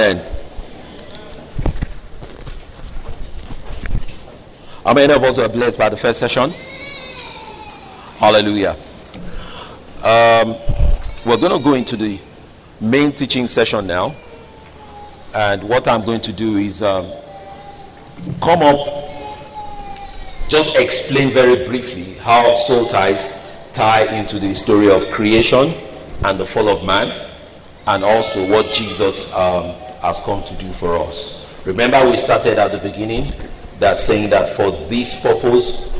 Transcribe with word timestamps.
Amen. 0.00 0.24
How 4.82 4.94
many 4.94 5.12
of 5.12 5.22
us 5.22 5.36
were 5.36 5.48
blessed 5.48 5.76
by 5.76 5.90
the 5.90 5.96
first 5.98 6.18
session? 6.18 6.52
Hallelujah. 8.16 8.76
Um, 10.02 10.56
we're 11.26 11.36
going 11.36 11.52
to 11.52 11.58
go 11.62 11.74
into 11.74 11.98
the 11.98 12.18
main 12.80 13.12
teaching 13.12 13.46
session 13.46 13.86
now. 13.86 14.16
And 15.34 15.62
what 15.64 15.86
I'm 15.86 16.06
going 16.06 16.22
to 16.22 16.32
do 16.32 16.56
is 16.56 16.82
um, 16.82 17.12
come 18.40 18.62
up, 18.62 18.78
just 20.48 20.76
explain 20.76 21.30
very 21.30 21.66
briefly 21.68 22.14
how 22.14 22.54
soul 22.54 22.88
ties 22.88 23.38
tie 23.74 24.06
into 24.18 24.40
the 24.40 24.54
story 24.54 24.90
of 24.90 25.06
creation 25.10 25.74
and 26.24 26.40
the 26.40 26.46
fall 26.46 26.70
of 26.70 26.84
man, 26.84 27.30
and 27.86 28.02
also 28.02 28.48
what 28.50 28.72
Jesus 28.72 29.30
um, 29.34 29.74
has 30.00 30.20
come 30.20 30.44
to 30.44 30.54
do 30.56 30.72
for 30.72 30.96
us. 30.96 31.44
Remember, 31.64 32.08
we 32.08 32.16
started 32.16 32.58
at 32.58 32.72
the 32.72 32.78
beginning 32.78 33.32
that 33.78 33.98
saying 33.98 34.30
that 34.30 34.56
for 34.56 34.70
this 34.88 35.20
purpose 35.20 35.90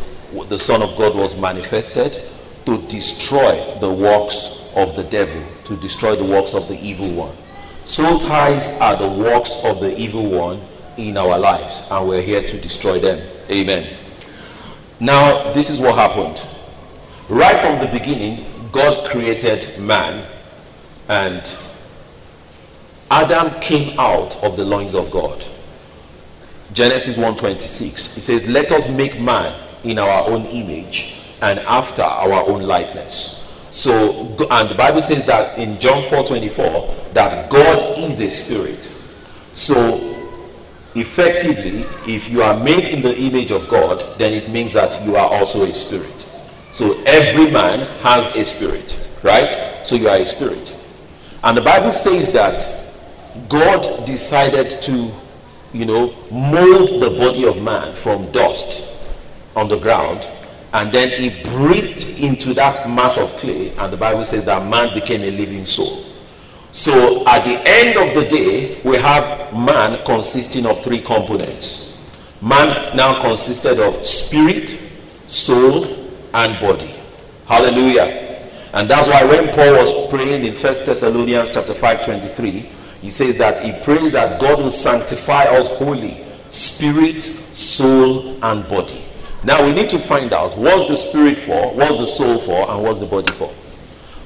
the 0.48 0.58
Son 0.58 0.82
of 0.82 0.96
God 0.96 1.14
was 1.14 1.36
manifested 1.36 2.22
to 2.66 2.78
destroy 2.88 3.78
the 3.80 3.92
works 3.92 4.64
of 4.74 4.94
the 4.96 5.04
devil, 5.04 5.42
to 5.64 5.76
destroy 5.78 6.14
the 6.16 6.24
works 6.24 6.54
of 6.54 6.68
the 6.68 6.78
evil 6.80 7.10
one. 7.10 7.36
Soul 7.86 8.20
ties 8.20 8.70
are 8.80 8.96
the 8.96 9.08
works 9.08 9.58
of 9.64 9.80
the 9.80 9.96
evil 9.98 10.30
one 10.30 10.60
in 10.96 11.16
our 11.16 11.38
lives, 11.38 11.84
and 11.90 12.08
we're 12.08 12.22
here 12.22 12.42
to 12.42 12.60
destroy 12.60 13.00
them. 13.00 13.26
Amen. 13.50 13.96
Now, 15.00 15.52
this 15.52 15.70
is 15.70 15.80
what 15.80 15.96
happened. 15.96 16.46
Right 17.28 17.58
from 17.64 17.80
the 17.80 17.98
beginning, 17.98 18.46
God 18.70 19.08
created 19.10 19.78
man, 19.80 20.26
and 21.08 21.58
Adam 23.10 23.50
came 23.60 23.98
out 23.98 24.36
of 24.42 24.56
the 24.56 24.64
loins 24.64 24.94
of 24.94 25.10
God. 25.10 25.44
Genesis 26.72 27.16
1:26. 27.16 28.16
It 28.16 28.22
says, 28.22 28.46
"Let 28.46 28.70
us 28.70 28.88
make 28.88 29.18
man 29.18 29.54
in 29.82 29.98
our 29.98 30.28
own 30.28 30.46
image 30.46 31.14
and 31.42 31.58
after 31.60 32.02
our 32.02 32.46
own 32.46 32.62
likeness." 32.62 33.42
So, 33.72 34.28
and 34.50 34.68
the 34.68 34.74
Bible 34.74 35.02
says 35.02 35.24
that 35.24 35.58
in 35.58 35.80
John 35.80 36.02
4:24 36.02 36.94
that 37.14 37.50
God 37.50 37.98
is 37.98 38.20
a 38.20 38.28
spirit. 38.28 38.88
So, 39.52 40.00
effectively, 40.94 41.84
if 42.06 42.30
you 42.30 42.42
are 42.42 42.54
made 42.54 42.88
in 42.88 43.02
the 43.02 43.16
image 43.16 43.50
of 43.50 43.68
God, 43.68 44.04
then 44.18 44.32
it 44.32 44.48
means 44.48 44.72
that 44.74 45.04
you 45.04 45.16
are 45.16 45.28
also 45.28 45.62
a 45.62 45.72
spirit. 45.72 46.26
So, 46.72 46.96
every 47.06 47.50
man 47.50 47.86
has 48.02 48.30
a 48.36 48.44
spirit, 48.44 48.96
right? 49.22 49.56
So, 49.84 49.96
you 49.96 50.08
are 50.08 50.16
a 50.16 50.24
spirit. 50.24 50.74
And 51.42 51.56
the 51.56 51.62
Bible 51.62 51.90
says 51.92 52.32
that 52.32 52.79
God 53.48 54.06
decided 54.06 54.82
to 54.82 55.12
you 55.72 55.86
know, 55.86 56.14
mold 56.30 56.88
the 57.00 57.10
body 57.18 57.46
of 57.46 57.62
man 57.62 57.94
from 57.94 58.30
dust 58.32 58.96
on 59.54 59.68
the 59.68 59.78
ground, 59.78 60.28
and 60.72 60.92
then 60.92 61.10
he 61.20 61.42
breathed 61.50 62.08
into 62.18 62.54
that 62.54 62.88
mass 62.88 63.18
of 63.18 63.28
clay, 63.38 63.70
and 63.76 63.92
the 63.92 63.96
Bible 63.96 64.24
says 64.24 64.44
that 64.44 64.68
man 64.68 64.92
became 64.94 65.22
a 65.22 65.30
living 65.30 65.66
soul. 65.66 66.06
So 66.72 67.26
at 67.26 67.44
the 67.44 67.60
end 67.68 67.98
of 67.98 68.14
the 68.14 68.28
day, 68.28 68.80
we 68.82 68.96
have 68.96 69.52
man 69.52 70.04
consisting 70.04 70.66
of 70.66 70.82
three 70.84 71.00
components. 71.00 71.98
Man 72.40 72.96
now 72.96 73.20
consisted 73.20 73.80
of 73.80 74.06
spirit, 74.06 74.78
soul, 75.26 75.84
and 76.32 76.60
body. 76.60 76.94
Hallelujah. 77.46 78.28
And 78.72 78.88
that's 78.88 79.08
why 79.08 79.24
when 79.24 79.48
Paul 79.52 79.72
was 79.72 80.08
praying 80.10 80.44
in 80.44 80.54
1 80.54 80.62
Thessalonians 80.62 81.50
chapter 81.50 81.74
5, 81.74 82.04
23, 82.04 82.70
he 83.00 83.10
says 83.10 83.38
that 83.38 83.64
he 83.64 83.72
prays 83.82 84.12
that 84.12 84.40
God 84.40 84.58
will 84.58 84.70
sanctify 84.70 85.44
us 85.44 85.68
wholly, 85.78 86.24
spirit, 86.48 87.22
soul, 87.22 88.38
and 88.44 88.68
body. 88.68 89.04
Now 89.42 89.64
we 89.64 89.72
need 89.72 89.88
to 89.90 89.98
find 89.98 90.32
out 90.34 90.56
what's 90.58 90.88
the 90.88 90.96
spirit 90.96 91.38
for, 91.40 91.72
what's 91.74 91.98
the 91.98 92.06
soul 92.06 92.38
for, 92.40 92.70
and 92.70 92.82
what's 92.82 93.00
the 93.00 93.06
body 93.06 93.32
for. 93.32 93.52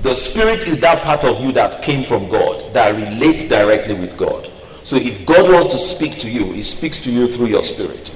The 0.02 0.14
spirit 0.14 0.66
is 0.66 0.80
that 0.80 1.02
part 1.02 1.24
of 1.24 1.40
you 1.40 1.52
that 1.52 1.82
came 1.82 2.04
from 2.04 2.28
God, 2.28 2.74
that 2.74 2.94
relates 2.94 3.44
directly 3.44 3.94
with 3.94 4.18
God. 4.18 4.50
So 4.82 4.96
if 4.96 5.24
God 5.24 5.50
wants 5.50 5.68
to 5.68 5.78
speak 5.78 6.18
to 6.18 6.30
you, 6.30 6.52
he 6.52 6.62
speaks 6.62 7.00
to 7.04 7.10
you 7.10 7.32
through 7.32 7.46
your 7.46 7.62
spirit. 7.62 8.14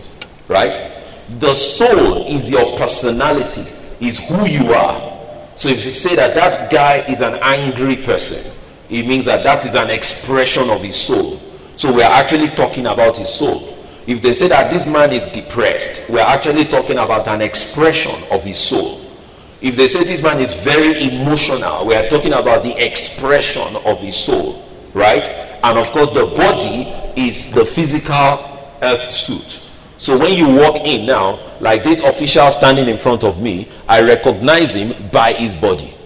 Right? 0.48 0.94
The 1.38 1.54
soul 1.54 2.26
is 2.26 2.50
your 2.50 2.76
personality, 2.76 3.66
is 4.00 4.18
who 4.18 4.46
you 4.46 4.72
are. 4.72 5.46
So 5.56 5.68
if 5.68 5.84
you 5.84 5.90
say 5.90 6.16
that 6.16 6.34
that 6.34 6.70
guy 6.70 6.98
is 7.08 7.20
an 7.20 7.38
angry 7.42 7.96
person, 7.96 8.52
it 8.90 9.06
means 9.06 9.24
that 9.26 9.44
that 9.44 9.66
is 9.66 9.74
an 9.74 9.90
expression 9.90 10.70
of 10.70 10.80
his 10.82 10.96
soul. 10.96 11.40
So 11.76 11.94
we 11.94 12.02
are 12.02 12.12
actually 12.12 12.48
talking 12.48 12.86
about 12.86 13.16
his 13.16 13.28
soul. 13.28 13.76
If 14.06 14.22
they 14.22 14.32
say 14.32 14.48
that 14.48 14.70
this 14.70 14.86
man 14.86 15.12
is 15.12 15.26
depressed, 15.28 16.08
we 16.08 16.18
are 16.18 16.28
actually 16.28 16.64
talking 16.64 16.98
about 16.98 17.28
an 17.28 17.42
expression 17.42 18.24
of 18.30 18.42
his 18.42 18.58
soul. 18.58 19.04
If 19.60 19.76
they 19.76 19.88
say 19.88 20.04
this 20.04 20.22
man 20.22 20.38
is 20.38 20.54
very 20.54 21.02
emotional, 21.02 21.86
we 21.86 21.94
are 21.94 22.08
talking 22.08 22.32
about 22.32 22.62
the 22.62 22.74
expression 22.82 23.76
of 23.76 24.00
his 24.00 24.16
soul, 24.16 24.66
right? 24.94 25.28
And 25.62 25.78
of 25.78 25.90
course, 25.90 26.10
the 26.10 26.26
body 26.26 26.84
is 27.20 27.50
the 27.50 27.66
physical 27.66 28.70
earth 28.80 29.12
suit. 29.12 29.60
So 29.98 30.16
when 30.16 30.32
you 30.32 30.48
walk 30.48 30.76
in 30.86 31.06
now, 31.06 31.40
like 31.60 31.82
this 31.82 32.00
official 32.00 32.50
standing 32.50 32.88
in 32.88 32.96
front 32.96 33.24
of 33.24 33.42
me, 33.42 33.68
I 33.88 34.00
recognize 34.02 34.74
him 34.74 35.10
by 35.10 35.32
his 35.32 35.56
body. 35.56 35.97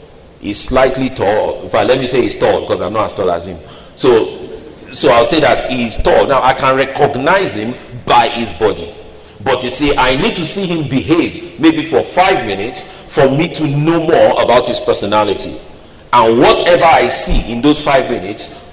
He's 0.43 0.61
slightly 0.61 1.09
tall. 1.09 1.63
In 1.63 1.71
fact, 1.71 1.89
let 1.89 1.99
me 2.01 2.09
say 2.09 2.21
he's 2.23 2.37
tall 2.37 2.63
because 2.63 2.81
I'm 2.81 2.93
not 2.93 3.07
as 3.07 3.15
tall 3.15 3.31
as 3.31 3.47
him. 3.47 3.59
So, 3.95 4.93
so 4.93 5.09
I'll 5.11 5.25
say 5.25 5.39
that 5.39 5.71
he's 5.71 5.97
tall. 5.97 6.27
Now 6.27 6.43
I 6.43 6.53
can 6.53 6.77
recognize 6.77 7.55
him 7.55 7.75
by 8.05 8.29
his 8.29 8.53
body. 8.59 8.93
But 9.45 9.63
you 9.63 9.71
see, 9.71 9.97
I 9.97 10.17
need 10.17 10.35
to 10.37 10.45
see 10.45 10.67
him 10.67 10.89
behave 10.89 11.61
maybe 11.61 11.85
for 11.89 12.03
five 12.03 12.45
minutes 12.45 12.99
for 13.11 13.31
me 13.31 13.55
to 13.55 13.67
know 13.69 14.01
more 14.01 14.43
about 14.43 14.67
his 14.67 14.81
personality. 14.81 15.61
And 16.13 16.39
whatever 16.39 16.85
I 16.85 17.09
see 17.09 17.51
in 17.53 17.63
those 17.63 17.81
five 17.81 18.11
minutes 18.11 18.65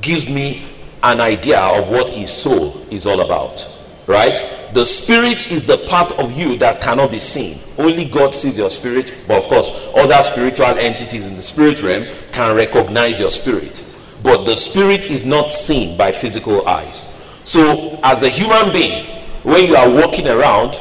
gives 0.00 0.26
me 0.26 0.66
an 1.02 1.20
idea 1.20 1.60
of 1.60 1.88
what 1.88 2.08
his 2.08 2.32
soul 2.32 2.86
is 2.90 3.06
all 3.06 3.20
about. 3.20 3.66
Right? 4.06 4.38
The 4.72 4.84
spirit 4.86 5.50
is 5.50 5.66
the 5.66 5.78
part 5.88 6.12
of 6.12 6.32
you 6.32 6.56
that 6.58 6.80
cannot 6.80 7.10
be 7.10 7.18
seen. 7.18 7.60
Only 7.76 8.04
God 8.04 8.34
sees 8.34 8.56
your 8.56 8.70
spirit, 8.70 9.24
but 9.26 9.42
of 9.42 9.48
course, 9.48 9.70
other 9.96 10.22
spiritual 10.22 10.66
entities 10.78 11.26
in 11.26 11.34
the 11.34 11.42
spirit 11.42 11.82
realm 11.82 12.06
can 12.30 12.54
recognize 12.54 13.18
your 13.18 13.32
spirit. 13.32 13.84
But 14.22 14.44
the 14.44 14.56
spirit 14.56 15.10
is 15.10 15.24
not 15.24 15.50
seen 15.50 15.96
by 15.96 16.12
physical 16.12 16.66
eyes. 16.68 17.08
So, 17.44 17.98
as 18.02 18.22
a 18.22 18.28
human 18.28 18.72
being, 18.72 19.06
when 19.42 19.66
you 19.66 19.74
are 19.74 19.90
walking 19.90 20.28
around, 20.28 20.78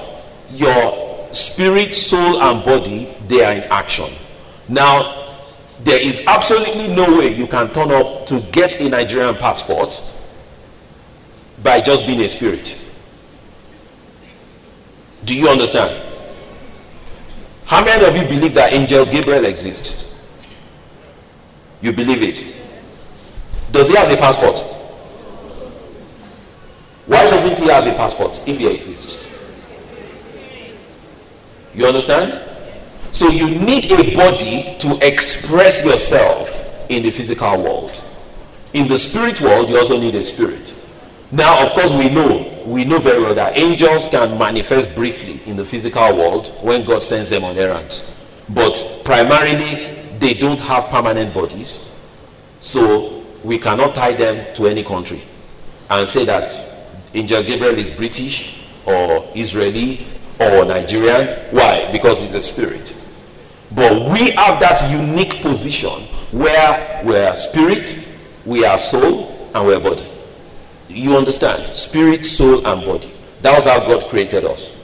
your 0.52 1.34
spirit, 1.34 1.96
soul, 1.96 2.42
and 2.42 2.64
body 2.66 3.16
they 3.28 3.44
are 3.44 3.54
in 3.54 3.64
action. 3.72 4.14
Now, 4.68 5.38
there 5.84 6.02
is 6.02 6.22
absolutely 6.28 6.90
no 6.94 7.18
way 7.18 7.34
you 7.34 7.48
can 7.48 7.72
turn 7.74 7.92
up 7.92 8.28
to 8.28 8.42
get 8.52 8.80
a 8.82 8.90
Nigerian 8.90 9.36
passport 9.36 10.02
by 11.64 11.80
just 11.82 12.06
being 12.06 12.22
a 12.22 12.30
spirit. 12.30 12.89
Do 15.26 15.36
you 15.36 15.50
understand? 15.50 16.06
How 17.66 17.84
many 17.84 18.04
of 18.06 18.16
you 18.16 18.24
believe 18.24 18.54
that 18.56 18.74
angel 18.74 19.06
Gabriel 19.06 19.46
exists? 19.46 20.06
You 21.82 21.94
believe 21.94 22.24
it? 22.24 22.56
Does 23.72 23.90
he 23.90 23.96
have 23.96 24.12
a 24.12 24.18
passport? 24.18 24.60
Why 27.06 27.24
doesn't 27.30 27.64
he 27.64 27.70
have 27.70 27.86
a 27.88 27.94
passport 27.94 28.40
if 28.46 28.58
he 28.58 28.68
exists? 28.68 29.28
You 31.74 31.86
understand? 31.86 32.42
So 33.12 33.30
you 33.30 33.50
need 33.50 33.92
a 33.92 34.16
body 34.16 34.76
to 34.80 35.00
express 35.06 35.84
yourself 35.84 36.50
in 36.90 37.04
the 37.04 37.12
physical 37.12 37.62
world. 37.64 38.04
In 38.74 38.88
the 38.88 39.00
spirit 39.00 39.42
world, 39.42 39.70
you 39.70 39.78
also 39.78 40.00
need 40.00 40.16
a 40.16 40.24
spirit. 40.24 40.76
Now, 41.32 41.66
of 41.66 41.74
course, 41.74 41.92
we 41.92 42.10
know 42.10 42.50
we 42.66 42.86
know 42.86 43.00
very 43.00 43.22
well 43.22 43.34
that 43.34 43.58
angels 43.58 44.08
can 44.10 44.38
manifest 44.38 44.94
briefly 44.94 45.42
in 45.46 45.58
the 45.58 45.66
physical 45.66 46.16
world 46.16 46.54
when 46.62 46.86
God 46.86 47.04
sends 47.04 47.30
them 47.30 47.44
on 47.44 47.58
errands, 47.58 48.16
but 48.50 49.02
primarily 49.04 49.96
they 50.20 50.34
don't 50.34 50.60
have 50.62 50.86
permanent 50.86 51.34
bodies, 51.34 51.80
so 52.60 53.26
we 53.44 53.58
cannot 53.58 53.96
tie 53.96 54.14
them 54.14 54.56
to 54.56 54.68
any 54.68 54.84
country 54.84 55.24
and 55.90 56.08
say 56.08 56.26
that 56.26 56.56
Angel 57.14 57.42
Gabriel 57.44 57.78
is 57.78 57.90
British 57.90 58.62
or 58.86 59.28
Israeli 59.36 60.06
or 60.40 60.66
Nigerian. 60.66 61.52
Why? 61.52 61.92
Because 61.92 62.22
he's 62.22 62.36
a 62.36 62.44
spirit. 62.44 62.96
But 63.72 64.12
we 64.12 64.32
have 64.32 64.60
that 64.60 64.92
unique 64.92 65.42
position 65.42 66.04
where 66.32 67.02
we 67.06 67.16
are 67.18 67.36
spirit, 67.36 68.08
we 68.46 68.66
are 68.66 68.80
soul, 68.80 69.52
and 69.56 69.68
we 69.68 69.74
are 69.74 69.80
body. 69.80 70.08
You 70.90 71.16
understand? 71.16 71.76
Spirit, 71.76 72.26
soul, 72.26 72.66
and 72.68 72.86
body. 72.86 73.14
That 73.42 73.56
was 73.56 73.66
how 73.66 73.80
God 73.80 74.10
created 74.10 74.44
us. 74.44 74.76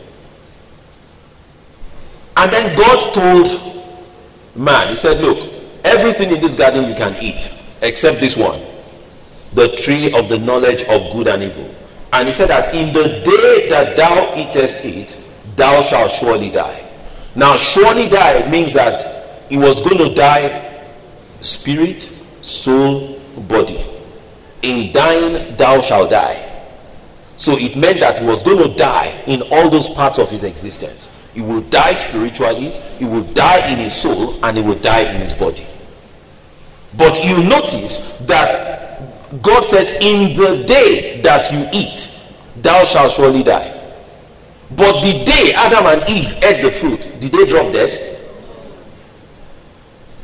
And 2.37 2.51
then 2.51 2.77
God 2.77 3.13
told 3.13 3.85
man, 4.55 4.89
He 4.89 4.95
said, 4.95 5.21
Look, 5.21 5.51
everything 5.83 6.31
in 6.31 6.41
this 6.41 6.55
garden 6.55 6.87
you 6.87 6.95
can 6.95 7.15
eat, 7.21 7.63
except 7.81 8.19
this 8.19 8.37
one. 8.37 8.61
the 9.55 9.69
tree 9.77 10.13
of 10.13 10.29
the 10.29 10.37
knowledge 10.37 10.83
of 10.83 11.11
good 11.13 11.27
and 11.27 11.43
evil. 11.43 11.73
And 12.13 12.27
he 12.27 12.33
said 12.33 12.49
that 12.49 12.75
in 12.75 12.93
the 12.93 13.21
day 13.23 13.69
that 13.69 13.97
thou 13.97 14.35
eatest 14.35 14.85
it, 14.85 15.29
thou 15.55 15.81
shalt 15.81 16.11
surely 16.11 16.49
die. 16.49 16.81
Now, 17.35 17.57
surely 17.57 18.07
die 18.07 18.49
means 18.49 18.73
that 18.73 19.49
he 19.49 19.57
was 19.57 19.81
going 19.81 19.97
to 19.97 20.13
die 20.13 20.85
spirit, 21.41 22.09
soul, 22.41 23.19
body. 23.47 23.83
In 24.65 24.91
dying, 24.91 25.55
thou 25.57 25.79
shalt 25.81 26.09
die. 26.09 26.41
So 27.37 27.55
it 27.57 27.75
meant 27.75 27.99
that 27.99 28.17
he 28.17 28.25
was 28.25 28.41
going 28.41 28.57
to 28.57 28.75
die 28.75 29.23
in 29.27 29.43
all 29.43 29.69
those 29.69 29.89
parts 29.89 30.17
of 30.17 30.31
his 30.31 30.43
existence. 30.43 31.07
He 31.35 31.41
will 31.41 31.61
die 31.61 31.93
spiritually, 31.93 32.71
he 32.97 33.05
will 33.05 33.25
die 33.33 33.67
in 33.71 33.77
his 33.77 33.93
soul, 33.93 34.43
and 34.43 34.57
he 34.57 34.63
will 34.63 34.79
die 34.79 35.01
in 35.13 35.21
his 35.21 35.33
body. 35.33 35.67
But 36.97 37.23
you 37.23 37.43
notice 37.43 38.17
that 38.21 39.41
God 39.43 39.63
said, 39.65 40.01
In 40.01 40.35
the 40.35 40.63
day 40.65 41.21
that 41.21 41.51
you 41.51 41.67
eat, 41.71 42.21
thou 42.61 42.85
shalt 42.85 43.11
surely 43.11 43.43
die. 43.43 43.71
But 44.71 45.03
the 45.03 45.23
day 45.25 45.53
Adam 45.55 45.85
and 45.85 46.09
Eve 46.09 46.41
ate 46.41 46.63
the 46.63 46.71
fruit, 46.71 47.01
did 47.19 47.31
they 47.31 47.45
drop 47.45 47.71
dead? 47.71 48.15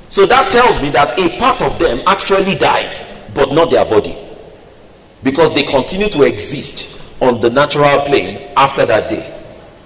So 0.09 0.25
that 0.25 0.51
tells 0.51 0.81
me 0.81 0.89
that 0.89 1.19
a 1.19 1.37
part 1.37 1.61
of 1.61 1.77
them 1.77 2.01
actually 2.07 2.55
died, 2.55 2.99
but 3.35 3.51
not 3.51 3.69
their 3.69 3.85
body. 3.85 4.30
Because 5.23 5.53
they 5.53 5.63
continue 5.63 6.09
to 6.09 6.23
exist 6.23 7.01
on 7.19 7.39
the 7.39 7.49
natural 7.49 8.01
plane 8.05 8.51
after 8.57 8.85
that 8.85 9.09
day. 9.09 9.37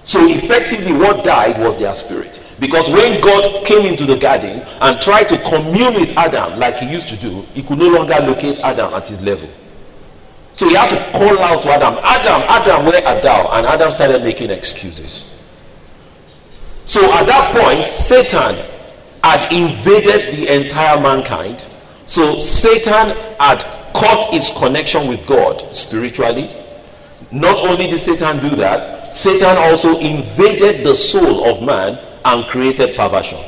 So 0.04 0.26
effectively, 0.26 0.92
what 0.92 1.24
died 1.24 1.58
was 1.58 1.76
their 1.78 1.94
spirit. 1.94 2.40
Because 2.58 2.88
when 2.88 3.20
God 3.20 3.66
came 3.66 3.84
into 3.84 4.06
the 4.06 4.16
garden 4.16 4.60
and 4.80 5.00
tried 5.00 5.28
to 5.28 5.38
commune 5.42 5.94
with 5.94 6.16
Adam 6.16 6.58
like 6.58 6.76
he 6.76 6.88
used 6.88 7.08
to 7.08 7.16
do, 7.16 7.42
he 7.52 7.62
could 7.62 7.78
no 7.78 7.88
longer 7.88 8.14
locate 8.20 8.58
Adam 8.60 8.94
at 8.94 9.08
his 9.08 9.20
level. 9.22 9.48
So 10.54 10.66
he 10.66 10.74
had 10.74 10.88
to 10.88 11.18
call 11.18 11.38
out 11.40 11.60
to 11.62 11.68
Adam, 11.68 11.98
Adam, 12.02 12.42
Adam, 12.48 12.86
where 12.86 13.06
art 13.06 13.22
thou? 13.22 13.50
And 13.52 13.66
Adam 13.66 13.92
started 13.92 14.24
making 14.24 14.50
excuses. 14.50 15.36
So 16.86 17.02
at 17.12 17.26
that 17.26 17.54
point, 17.54 17.86
Satan 17.86 18.64
had 19.22 19.52
invaded 19.52 20.32
the 20.32 20.54
entire 20.54 20.98
mankind. 20.98 21.66
So 22.06 22.40
Satan 22.40 23.10
had 23.38 23.85
cut 23.98 24.34
its 24.34 24.56
connection 24.58 25.08
with 25.08 25.26
God 25.26 25.74
spiritually. 25.74 26.64
Not 27.32 27.58
only 27.60 27.88
did 27.88 28.00
Satan 28.00 28.38
do 28.40 28.54
that, 28.56 29.16
Satan 29.16 29.56
also 29.56 29.98
invaded 29.98 30.84
the 30.84 30.94
soul 30.94 31.48
of 31.48 31.62
man 31.62 31.98
and 32.24 32.44
created 32.46 32.96
perversion. 32.96 33.40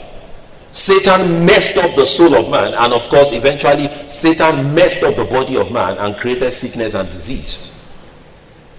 Satan 0.73 1.45
messed 1.47 1.77
up 1.79 1.95
the 1.97 2.05
soul 2.05 2.35
of 2.35 2.51
man, 2.51 2.75
and 2.75 2.93
of 2.93 3.03
course, 3.09 3.33
eventually, 3.33 3.91
Satan 4.09 4.75
messed 4.75 5.03
up 5.03 5.17
the 5.17 5.25
body 5.25 5.57
of 5.57 5.71
man 5.73 5.97
and 5.99 6.17
created 6.17 6.53
sickness 6.53 6.95
and 6.95 7.11
disease. 7.11 7.73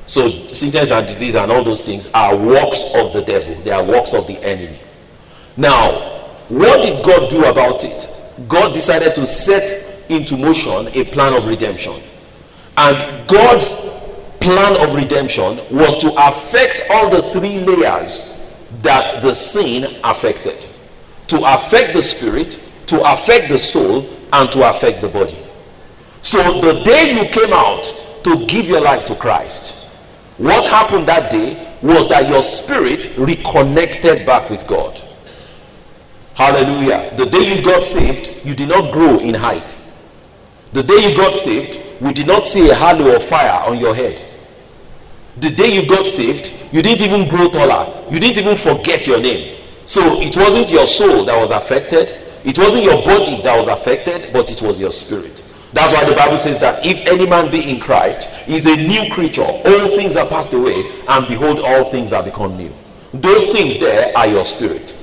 So, 0.05 0.47
sickness 0.49 0.91
and 0.91 1.07
disease 1.07 1.35
and 1.35 1.51
all 1.51 1.63
those 1.63 1.81
things 1.81 2.07
are 2.13 2.35
works 2.35 2.83
of 2.95 3.13
the 3.13 3.21
devil, 3.21 3.61
they 3.63 3.71
are 3.71 3.83
works 3.83 4.13
of 4.13 4.27
the 4.27 4.41
enemy. 4.43 4.79
Now, 5.57 6.27
what 6.49 6.83
did 6.83 7.03
God 7.05 7.29
do 7.29 7.45
about 7.45 7.83
it? 7.83 8.09
God 8.47 8.73
decided 8.73 9.13
to 9.15 9.27
set 9.27 9.88
into 10.09 10.37
motion 10.37 10.87
a 10.89 11.05
plan 11.05 11.33
of 11.33 11.45
redemption. 11.45 12.01
And 12.77 13.27
God's 13.27 13.71
plan 14.39 14.79
of 14.81 14.95
redemption 14.95 15.57
was 15.75 15.97
to 15.99 16.13
affect 16.27 16.83
all 16.89 17.09
the 17.09 17.23
three 17.33 17.59
layers 17.59 18.37
that 18.81 19.21
the 19.21 19.33
sin 19.33 19.99
affected 20.03 20.69
to 21.29 21.37
affect 21.53 21.93
the 21.93 22.01
spirit, 22.01 22.59
to 22.87 22.99
affect 23.13 23.49
the 23.49 23.57
soul, 23.57 24.09
and 24.33 24.51
to 24.51 24.69
affect 24.69 25.01
the 25.01 25.07
body. 25.07 25.37
So 26.21 26.59
the 26.59 26.83
day 26.83 27.13
you 27.13 27.29
came 27.29 27.53
out 27.53 27.83
to 28.23 28.45
give 28.47 28.65
your 28.65 28.81
life 28.81 29.05
to 29.05 29.15
Christ, 29.15 29.87
what 30.37 30.65
happened 30.65 31.07
that 31.07 31.31
day 31.31 31.77
was 31.81 32.09
that 32.09 32.27
your 32.29 32.43
spirit 32.43 33.15
reconnected 33.17 34.25
back 34.25 34.49
with 34.49 34.67
God. 34.67 35.01
Hallelujah. 36.33 37.13
The 37.15 37.25
day 37.25 37.55
you 37.55 37.63
got 37.63 37.83
saved, 37.83 38.45
you 38.45 38.55
did 38.55 38.69
not 38.69 38.91
grow 38.91 39.19
in 39.19 39.33
height. 39.33 39.75
The 40.73 40.83
day 40.83 41.09
you 41.09 41.17
got 41.17 41.33
saved, 41.33 42.01
we 42.01 42.13
did 42.13 42.27
not 42.27 42.45
see 42.45 42.69
a 42.69 42.75
halo 42.75 43.15
of 43.15 43.23
fire 43.23 43.63
on 43.67 43.79
your 43.79 43.95
head. 43.95 44.23
The 45.37 45.49
day 45.49 45.73
you 45.73 45.87
got 45.87 46.05
saved, 46.05 46.67
you 46.71 46.81
didn't 46.81 47.01
even 47.01 47.29
grow 47.29 47.49
taller. 47.49 48.05
You 48.11 48.19
didn't 48.19 48.37
even 48.37 48.55
forget 48.55 49.07
your 49.07 49.19
name. 49.19 49.61
So 49.85 50.21
it 50.21 50.37
wasn't 50.37 50.69
your 50.69 50.85
soul 50.85 51.25
that 51.25 51.39
was 51.39 51.51
affected, 51.51 52.15
it 52.43 52.57
wasn't 52.59 52.83
your 52.83 53.03
body 53.03 53.41
that 53.41 53.57
was 53.57 53.67
affected, 53.67 54.31
but 54.31 54.51
it 54.51 54.61
was 54.61 54.79
your 54.79 54.91
spirit. 54.91 55.43
That's 55.73 55.93
why 55.93 56.05
the 56.09 56.15
Bible 56.15 56.37
says 56.37 56.59
that 56.59 56.85
if 56.85 57.05
any 57.07 57.27
man 57.27 57.51
be 57.51 57.69
in 57.69 57.79
Christ, 57.79 58.29
is 58.47 58.65
a 58.65 58.75
new 58.75 59.11
creature. 59.13 59.43
All 59.43 59.87
things 59.95 60.15
are 60.15 60.27
passed 60.27 60.53
away, 60.53 60.83
and 61.07 61.27
behold, 61.27 61.59
all 61.59 61.91
things 61.91 62.13
are 62.13 62.23
become 62.23 62.57
new. 62.57 62.73
Those 63.13 63.47
things 63.47 63.79
there 63.79 64.15
are 64.17 64.27
your 64.27 64.43
spirit. 64.43 64.95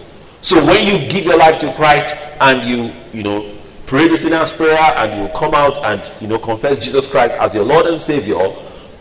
So 0.42 0.64
when 0.64 0.86
you 0.86 1.08
give 1.08 1.24
your 1.24 1.38
life 1.38 1.58
to 1.58 1.72
Christ 1.74 2.16
and 2.40 2.64
you, 2.68 2.92
you 3.12 3.22
know, 3.22 3.55
pray 3.86 4.08
the 4.08 4.16
sinner's 4.16 4.52
prayer 4.52 4.78
and 4.96 5.22
you 5.22 5.38
come 5.38 5.54
out 5.54 5.78
and 5.84 6.12
you 6.20 6.26
know 6.26 6.38
confess 6.38 6.78
Jesus 6.78 7.06
Christ 7.06 7.38
as 7.38 7.54
your 7.54 7.64
Lord 7.64 7.86
and 7.86 8.00
Savior, 8.00 8.54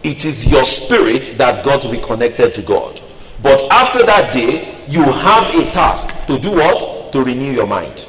it 0.03 0.25
is 0.25 0.47
your 0.47 0.65
spirit 0.65 1.35
that 1.37 1.65
got 1.65 1.81
to 1.81 1.89
be 1.89 1.99
connected 1.99 2.53
to 2.53 2.61
God. 2.61 3.01
But 3.41 3.61
after 3.71 4.05
that 4.05 4.33
day, 4.33 4.85
you 4.87 5.03
have 5.03 5.53
a 5.55 5.71
task 5.71 6.27
to 6.27 6.39
do 6.39 6.51
what? 6.51 7.11
To 7.13 7.23
renew 7.23 7.51
your 7.51 7.67
mind. 7.67 8.05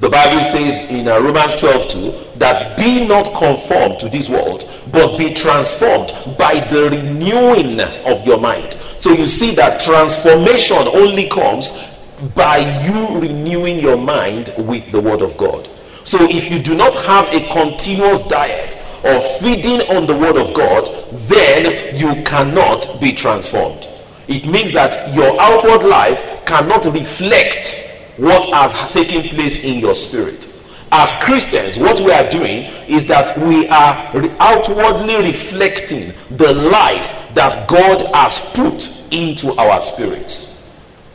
The 0.00 0.08
Bible 0.08 0.44
says 0.44 0.88
in 0.90 1.08
uh, 1.08 1.18
Romans 1.20 1.56
12 1.56 1.88
2 1.88 2.38
that 2.38 2.76
be 2.76 3.04
not 3.04 3.34
conformed 3.34 3.98
to 3.98 4.08
this 4.08 4.28
world, 4.28 4.70
but 4.92 5.18
be 5.18 5.34
transformed 5.34 6.12
by 6.38 6.60
the 6.70 6.88
renewing 6.90 7.80
of 7.80 8.24
your 8.24 8.40
mind. 8.40 8.78
So 8.96 9.10
you 9.12 9.26
see 9.26 9.56
that 9.56 9.80
transformation 9.80 10.76
only 10.78 11.28
comes 11.28 11.84
by 12.34 12.58
you 12.84 13.20
renewing 13.20 13.78
your 13.78 13.96
mind 13.96 14.52
with 14.58 14.90
the 14.92 15.00
Word 15.00 15.22
of 15.22 15.36
God. 15.36 15.68
So 16.04 16.18
if 16.22 16.50
you 16.50 16.58
do 16.58 16.74
not 16.74 16.96
have 16.96 17.26
a 17.32 17.46
continuous 17.52 18.22
diet 18.22 18.74
of 19.04 19.40
feeding 19.40 19.82
on 19.94 20.06
the 20.06 20.16
Word 20.16 20.36
of 20.36 20.54
God, 20.54 20.88
then 21.28 21.94
you 21.96 22.22
cannot 22.24 23.00
be 23.00 23.12
transformed. 23.12 23.88
It 24.26 24.46
means 24.46 24.72
that 24.72 25.14
your 25.14 25.40
outward 25.40 25.88
life 25.88 26.44
cannot 26.44 26.86
reflect 26.86 27.90
what 28.16 28.48
has 28.52 28.74
taken 28.92 29.28
place 29.28 29.62
in 29.62 29.78
your 29.78 29.94
spirit. 29.94 30.52
As 30.90 31.12
Christians, 31.24 31.78
what 31.78 32.00
we 32.00 32.10
are 32.10 32.28
doing 32.30 32.64
is 32.88 33.06
that 33.06 33.36
we 33.38 33.68
are 33.68 34.10
outwardly 34.40 35.16
reflecting 35.16 36.14
the 36.30 36.52
life 36.54 37.14
that 37.34 37.68
God 37.68 38.02
has 38.14 38.50
put 38.54 39.04
into 39.12 39.52
our 39.58 39.80
spirits. 39.80 40.56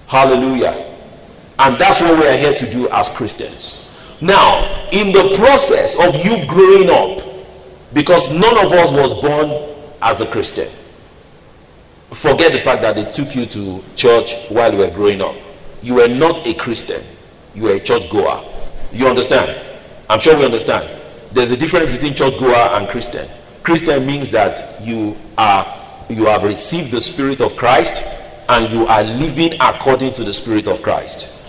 Hallelujah. 0.08 0.93
And 1.64 1.80
that's 1.80 2.00
what 2.00 2.20
we 2.20 2.28
are 2.28 2.38
here 2.38 2.58
to 2.60 2.72
do 2.72 2.90
as 2.90 3.10
Christians. 3.10 3.88
Now, 4.22 4.88
in 4.92 5.12
the 5.12 5.36
process 5.36 5.96
of 5.96 6.16
you 6.24 6.46
growing 6.48 6.90
up, 6.90 7.26
because 7.94 8.30
none 8.30 8.58
of 8.58 8.72
us 8.72 8.92
was 8.92 9.22
born 9.22 9.76
as 10.02 10.22
a 10.22 10.26
Christian 10.28 10.70
forget 12.14 12.52
the 12.52 12.60
fact 12.60 12.82
that 12.82 12.96
they 12.96 13.12
took 13.12 13.36
you 13.36 13.46
to 13.48 13.84
church 13.96 14.36
while 14.50 14.72
you 14.72 14.80
were 14.80 14.90
growing 14.90 15.22
up. 15.22 15.36
You 15.82 15.96
were 15.96 16.08
not 16.08 16.46
a 16.46 16.54
Christian, 16.54 17.04
you 17.54 17.64
were 17.64 17.74
a 17.74 17.80
church 17.80 18.10
goer. 18.10 18.44
You 18.92 19.08
understand? 19.08 19.60
I'm 20.10 20.20
sure 20.20 20.38
we 20.38 20.46
understand. 20.46 20.90
There's 21.32 21.52
a 21.52 21.58
difference 21.58 21.92
between 21.92 22.14
church 22.14 22.40
goer 22.40 22.54
and 22.54 22.88
Christian. 22.90 23.30
Christian 23.64 24.06
means 24.06 24.30
that 24.32 24.82
you 24.82 25.18
are 25.38 25.82
you 26.10 26.26
have 26.26 26.44
received 26.44 26.92
the 26.92 27.02
spirit 27.02 27.42
of 27.42 27.56
Christ 27.56 28.06
and 28.50 28.72
you 28.72 28.86
are 28.86 29.04
living 29.04 29.54
according 29.60 30.14
to 30.16 30.24
the 30.24 30.34
spirit 30.34 30.68
of 30.68 30.82
Christ. 30.84 31.43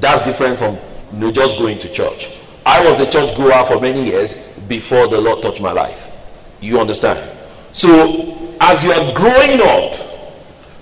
That's 0.00 0.24
different 0.24 0.58
from 0.58 0.76
you 1.12 1.18
know, 1.18 1.32
just 1.32 1.58
going 1.58 1.78
to 1.78 1.92
church. 1.92 2.40
I 2.66 2.84
was 2.88 3.00
a 3.00 3.10
church 3.10 3.36
goer 3.36 3.64
for 3.66 3.80
many 3.80 4.04
years 4.04 4.48
before 4.68 5.08
the 5.08 5.20
Lord 5.20 5.42
touched 5.42 5.60
my 5.60 5.72
life. 5.72 6.10
You 6.60 6.80
understand? 6.80 7.36
So 7.72 8.56
as 8.60 8.84
you 8.84 8.92
are 8.92 9.14
growing 9.14 9.60
up, 9.62 10.08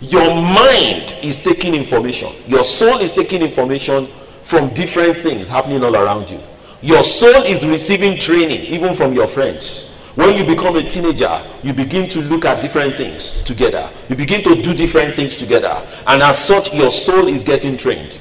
your 0.00 0.34
mind 0.34 1.16
is 1.22 1.38
taking 1.38 1.74
information. 1.74 2.34
Your 2.46 2.64
soul 2.64 2.98
is 2.98 3.12
taking 3.12 3.42
information 3.42 4.08
from 4.44 4.72
different 4.74 5.18
things 5.18 5.48
happening 5.48 5.82
all 5.82 5.96
around 5.96 6.30
you. 6.30 6.40
Your 6.82 7.02
soul 7.02 7.42
is 7.42 7.64
receiving 7.64 8.18
training 8.18 8.60
even 8.62 8.94
from 8.94 9.12
your 9.12 9.26
friends. 9.26 9.92
When 10.14 10.34
you 10.34 10.44
become 10.44 10.76
a 10.76 10.88
teenager, 10.88 11.44
you 11.62 11.72
begin 11.72 12.08
to 12.10 12.20
look 12.20 12.44
at 12.44 12.62
different 12.62 12.96
things 12.96 13.42
together. 13.44 13.90
You 14.08 14.16
begin 14.16 14.42
to 14.44 14.62
do 14.62 14.74
different 14.74 15.14
things 15.14 15.36
together. 15.36 15.86
And 16.06 16.22
as 16.22 16.38
such, 16.38 16.72
your 16.72 16.90
soul 16.90 17.28
is 17.28 17.44
getting 17.44 17.76
trained. 17.76 18.20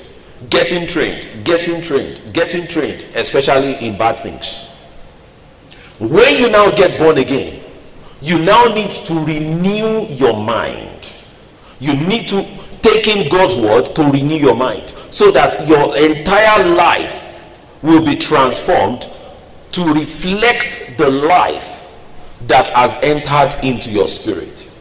Getting 0.49 0.87
trained, 0.87 1.45
getting 1.45 1.81
trained, 1.81 2.33
getting 2.33 2.67
trained, 2.67 3.05
especially 3.15 3.75
in 3.75 3.97
bad 3.97 4.19
things. 4.19 4.69
When 5.99 6.37
you 6.37 6.49
now 6.49 6.71
get 6.71 6.99
born 6.99 7.17
again, 7.17 7.63
you 8.21 8.39
now 8.39 8.65
need 8.65 8.91
to 8.91 9.13
renew 9.13 10.07
your 10.07 10.35
mind. 10.35 11.11
You 11.79 11.95
need 11.95 12.27
to 12.29 12.45
take 12.81 13.07
in 13.07 13.29
God's 13.29 13.55
word 13.57 13.95
to 13.95 14.03
renew 14.03 14.35
your 14.35 14.55
mind 14.55 14.93
so 15.09 15.31
that 15.31 15.67
your 15.67 15.95
entire 15.97 16.65
life 16.75 17.45
will 17.81 18.03
be 18.03 18.15
transformed 18.15 19.09
to 19.71 19.93
reflect 19.93 20.93
the 20.97 21.09
life 21.09 21.83
that 22.47 22.69
has 22.71 22.95
entered 23.01 23.57
into 23.63 23.91
your 23.91 24.07
spirit. 24.07 24.75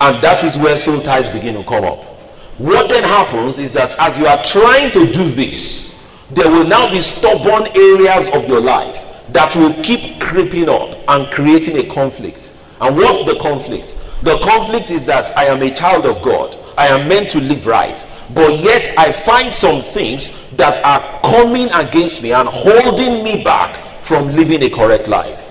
And 0.00 0.22
that 0.22 0.44
is 0.44 0.56
where 0.56 0.78
soul 0.78 1.02
ties 1.02 1.28
begin 1.28 1.54
to 1.54 1.64
come 1.64 1.84
up. 1.84 2.13
What 2.58 2.88
then 2.88 3.02
happens 3.02 3.58
is 3.58 3.72
that 3.72 3.98
as 3.98 4.16
you 4.16 4.26
are 4.26 4.42
trying 4.44 4.92
to 4.92 5.10
do 5.10 5.28
this, 5.28 5.92
there 6.30 6.48
will 6.48 6.66
now 6.66 6.88
be 6.88 7.00
stubborn 7.00 7.66
areas 7.74 8.28
of 8.28 8.48
your 8.48 8.60
life 8.60 9.04
that 9.32 9.56
will 9.56 9.74
keep 9.82 10.20
creeping 10.20 10.68
up 10.68 10.96
and 11.08 11.32
creating 11.32 11.78
a 11.78 11.84
conflict. 11.92 12.52
And 12.80 12.96
what's 12.96 13.24
the 13.24 13.38
conflict? 13.40 13.96
The 14.22 14.38
conflict 14.38 14.92
is 14.92 15.04
that 15.06 15.36
I 15.36 15.46
am 15.46 15.62
a 15.62 15.74
child 15.74 16.06
of 16.06 16.22
God. 16.22 16.56
I 16.78 16.86
am 16.86 17.08
meant 17.08 17.30
to 17.30 17.40
live 17.40 17.66
right. 17.66 18.06
But 18.32 18.58
yet 18.60 18.94
I 18.96 19.10
find 19.10 19.52
some 19.52 19.82
things 19.82 20.48
that 20.52 20.82
are 20.84 21.20
coming 21.22 21.68
against 21.72 22.22
me 22.22 22.32
and 22.32 22.48
holding 22.48 23.24
me 23.24 23.42
back 23.42 24.04
from 24.04 24.28
living 24.28 24.62
a 24.62 24.70
correct 24.70 25.08
life. 25.08 25.43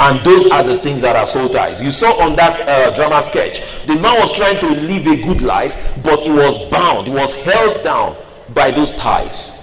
And 0.00 0.24
those 0.24 0.46
are 0.46 0.62
the 0.62 0.76
things 0.76 1.00
that 1.02 1.14
are 1.16 1.26
soul 1.26 1.48
ties. 1.48 1.80
You 1.80 1.92
saw 1.92 2.20
on 2.20 2.34
that 2.36 2.60
uh, 2.68 2.94
drama 2.96 3.22
sketch, 3.22 3.60
the 3.86 3.94
man 3.94 4.18
was 4.18 4.32
trying 4.32 4.58
to 4.58 4.68
live 4.68 5.06
a 5.06 5.22
good 5.22 5.40
life, 5.40 5.74
but 6.02 6.20
he 6.20 6.30
was 6.30 6.68
bound, 6.68 7.06
he 7.06 7.12
was 7.12 7.32
held 7.44 7.82
down 7.84 8.16
by 8.54 8.70
those 8.70 8.92
ties. 8.94 9.60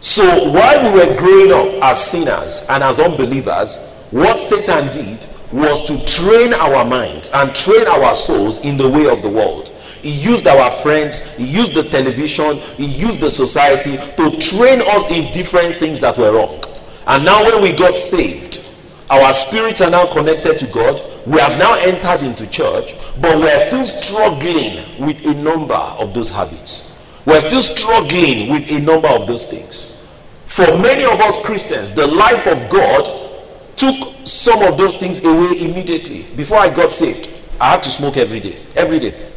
So 0.00 0.50
while 0.50 0.92
we 0.92 1.00
were 1.00 1.16
growing 1.18 1.52
up 1.52 1.82
as 1.84 2.04
sinners 2.04 2.64
and 2.68 2.84
as 2.84 3.00
unbelievers, 3.00 3.78
what 4.10 4.38
Satan 4.38 4.92
did 4.92 5.26
was 5.52 5.86
to 5.86 6.04
train 6.04 6.52
our 6.54 6.84
minds 6.84 7.30
and 7.32 7.54
train 7.54 7.86
our 7.86 8.14
souls 8.14 8.60
in 8.60 8.76
the 8.76 8.88
way 8.88 9.08
of 9.08 9.22
the 9.22 9.28
world. 9.28 9.70
He 10.02 10.10
used 10.10 10.46
our 10.46 10.70
friends, 10.82 11.22
he 11.34 11.44
used 11.44 11.74
the 11.74 11.82
television, 11.82 12.58
he 12.76 12.84
used 12.84 13.18
the 13.20 13.30
society 13.30 13.96
to 13.96 14.38
train 14.38 14.80
us 14.82 15.10
in 15.10 15.32
different 15.32 15.76
things 15.76 15.98
that 16.00 16.16
were 16.16 16.32
wrong. 16.32 16.62
And 17.08 17.24
now, 17.24 17.42
when 17.42 17.62
we 17.62 17.72
got 17.72 17.96
saved, 17.96 18.70
our 19.08 19.32
spirits 19.32 19.80
are 19.80 19.90
now 19.90 20.12
connected 20.12 20.58
to 20.58 20.66
God. 20.66 21.02
We 21.26 21.40
have 21.40 21.58
now 21.58 21.74
entered 21.78 22.24
into 22.24 22.46
church, 22.46 22.94
but 23.20 23.38
we 23.38 23.50
are 23.50 23.60
still 23.60 23.86
struggling 23.86 25.04
with 25.04 25.24
a 25.24 25.32
number 25.32 25.74
of 25.74 26.12
those 26.12 26.30
habits. 26.30 26.92
We're 27.24 27.40
still 27.40 27.62
struggling 27.62 28.50
with 28.50 28.70
a 28.70 28.78
number 28.78 29.08
of 29.08 29.26
those 29.26 29.46
things. 29.46 29.98
For 30.46 30.66
many 30.78 31.04
of 31.04 31.20
us 31.20 31.40
Christians, 31.42 31.92
the 31.92 32.06
life 32.06 32.46
of 32.46 32.70
God 32.70 33.30
took 33.76 34.14
some 34.24 34.62
of 34.62 34.76
those 34.76 34.96
things 34.96 35.20
away 35.20 35.60
immediately. 35.60 36.24
Before 36.36 36.58
I 36.58 36.68
got 36.68 36.92
saved, 36.92 37.30
I 37.60 37.70
had 37.72 37.82
to 37.84 37.90
smoke 37.90 38.16
every 38.16 38.40
day. 38.40 38.64
Every 38.76 38.98
day. 38.98 39.30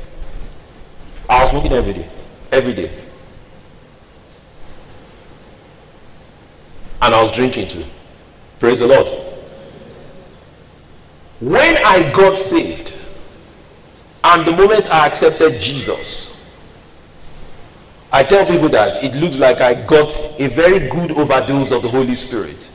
I 1.30 1.42
was 1.42 1.52
smoking 1.52 1.72
every 1.72 1.94
day. 1.94 2.10
Every 2.52 2.74
day. 2.74 3.01
And 7.02 7.16
I 7.16 7.22
was 7.22 7.32
drinking 7.32 7.70
too. 7.70 7.86
Praise 8.60 8.80
the 8.80 8.88
Lord. 8.88 9.08
When 11.40 11.78
I 11.78 12.12
got 12.16 12.38
saved, 12.38 12.96
and 14.24 14.46
the 14.46 14.52
moment 14.52 14.90
I 14.92 15.08
accepted 15.08 15.60
Jesus, 15.60 16.38
I 18.12 18.24
tell 18.24 18.46
people 18.46 18.70
that 18.70 19.04
it 19.04 19.16
looks 19.16 19.40
like 19.40 19.62
I 19.62 19.74
got 19.86 20.12
a 20.38 20.48
very 20.50 20.90
good 20.90 21.12
overdose 21.12 21.72
of 21.72 21.82
the 21.82 21.90
Holy 21.90 22.14
Spirit. 22.14 22.70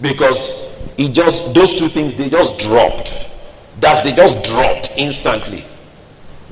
Because 0.00 0.70
it 0.96 1.12
just 1.12 1.52
those 1.52 1.74
two 1.74 1.88
things 1.88 2.14
they 2.14 2.30
just 2.30 2.58
dropped. 2.58 3.28
That's 3.80 4.02
they 4.08 4.14
just 4.14 4.42
dropped 4.44 4.92
instantly. 4.96 5.64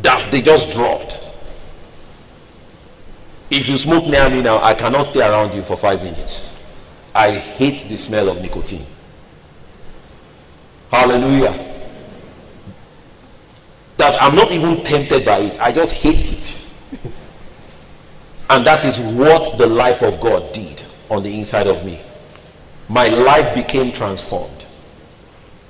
That's 0.03 0.27
they 0.27 0.43
just 0.43 0.71
dropped. 0.73 1.22
If 3.53 3.69
you 3.69 3.77
smoke 3.77 4.07
near 4.07 4.31
me 4.31 4.41
now, 4.41 4.63
I 4.63 4.73
cannot 4.73 5.03
stay 5.05 5.21
around 5.21 5.53
you 5.53 5.63
for 5.63 5.77
five 5.77 6.03
minutes. 6.03 6.55
I 7.15 7.33
hate 7.33 7.87
the 7.87 7.99
smell 7.99 8.31
of 8.31 8.41
nicotine. 8.41 8.87
Hallelujah. 10.91 11.53
That 13.99 14.17
I'm 14.23 14.35
not 14.35 14.51
even 14.53 14.83
tempted 14.83 15.27
by 15.27 15.41
it. 15.41 15.61
I 15.61 15.71
just 15.71 15.93
hate 15.93 16.33
it. 16.33 16.67
and 18.49 18.67
that 18.67 18.87
is 18.87 18.99
what 19.01 19.59
the 19.59 19.67
life 19.67 20.03
of 20.03 20.19
God 20.19 20.55
did 20.55 20.85
on 21.11 21.23
the 21.23 21.39
inside 21.39 21.67
of 21.67 21.85
me. 21.85 22.01
My 22.89 23.09
life 23.09 23.55
became 23.55 23.93
transformed. 23.93 24.65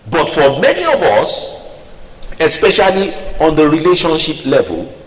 But 0.09 0.29
for 0.31 0.61
many 0.61 0.85
of 0.85 1.03
us, 1.03 1.57
especially 2.39 3.13
on 3.41 3.57
the 3.57 3.69
relationship 3.69 4.47
level, 4.47 5.02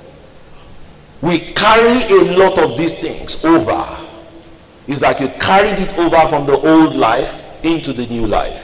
we 1.22 1.39
carry 1.39 2.03
a 2.03 2.38
lot 2.38 2.60
of 2.60 2.77
these 2.77 2.93
things 2.95 3.43
over. 3.43 3.98
It's 4.88 5.01
like 5.01 5.19
you 5.19 5.29
carried 5.39 5.79
it 5.79 5.98
over 5.98 6.27
from 6.27 6.45
the 6.45 6.57
old 6.57 6.95
life 6.95 7.41
into 7.63 7.93
the 7.93 8.05
new 8.07 8.27
life. 8.27 8.62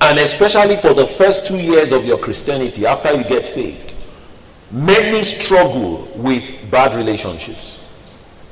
And 0.00 0.18
especially 0.18 0.76
for 0.78 0.94
the 0.94 1.06
first 1.06 1.46
two 1.46 1.58
years 1.58 1.92
of 1.92 2.04
your 2.04 2.18
Christianity, 2.18 2.86
after 2.86 3.14
you 3.14 3.22
get 3.24 3.46
saved, 3.46 3.94
many 4.70 5.22
struggle 5.22 6.10
with 6.16 6.42
bad 6.70 6.96
relationships, 6.96 7.78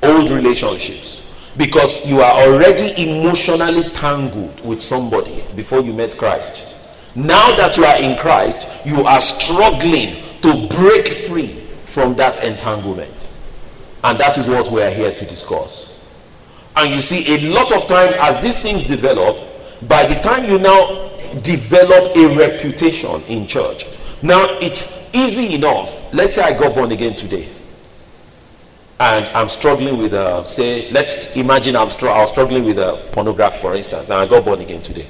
old 0.02 0.30
relationships, 0.30 1.22
because 1.56 2.06
you 2.06 2.20
are 2.20 2.46
already 2.46 3.02
emotionally 3.02 3.88
tangled 3.90 4.60
with 4.64 4.82
somebody 4.82 5.44
before 5.56 5.80
you 5.80 5.92
met 5.92 6.16
Christ. 6.16 6.74
Now 7.16 7.56
that 7.56 7.76
you 7.76 7.84
are 7.84 8.00
in 8.00 8.16
Christ, 8.18 8.68
you 8.84 9.04
are 9.04 9.20
struggling 9.20 10.22
to 10.42 10.68
break 10.68 11.08
free 11.08 11.57
from 11.92 12.16
that 12.16 12.42
entanglement. 12.44 13.28
And 14.04 14.18
that 14.20 14.38
is 14.38 14.46
what 14.46 14.70
we 14.70 14.82
are 14.82 14.90
here 14.90 15.14
to 15.14 15.26
discuss. 15.26 15.94
And 16.76 16.94
you 16.94 17.02
see, 17.02 17.34
a 17.34 17.50
lot 17.50 17.72
of 17.72 17.88
times 17.88 18.14
as 18.18 18.40
these 18.40 18.58
things 18.58 18.84
develop, 18.84 19.36
by 19.88 20.06
the 20.06 20.14
time 20.16 20.48
you 20.48 20.58
now 20.58 21.10
develop 21.42 22.16
a 22.16 22.36
reputation 22.36 23.22
in 23.22 23.46
church, 23.46 23.86
now 24.22 24.58
it's 24.60 25.02
easy 25.12 25.54
enough. 25.54 25.92
Let's 26.12 26.36
say 26.36 26.42
I 26.42 26.58
got 26.58 26.74
born 26.74 26.92
again 26.92 27.16
today. 27.16 27.52
And 29.00 29.26
I'm 29.26 29.48
struggling 29.48 29.98
with, 29.98 30.12
uh, 30.12 30.44
say, 30.44 30.90
let's 30.90 31.36
imagine 31.36 31.76
I'm 31.76 31.90
str- 31.90 32.08
I 32.08 32.20
was 32.20 32.30
struggling 32.30 32.64
with 32.64 32.78
uh, 32.78 32.96
pornography, 33.12 33.58
for 33.60 33.74
instance, 33.76 34.10
and 34.10 34.18
I 34.20 34.26
got 34.26 34.44
born 34.44 34.60
again 34.60 34.82
today. 34.82 35.08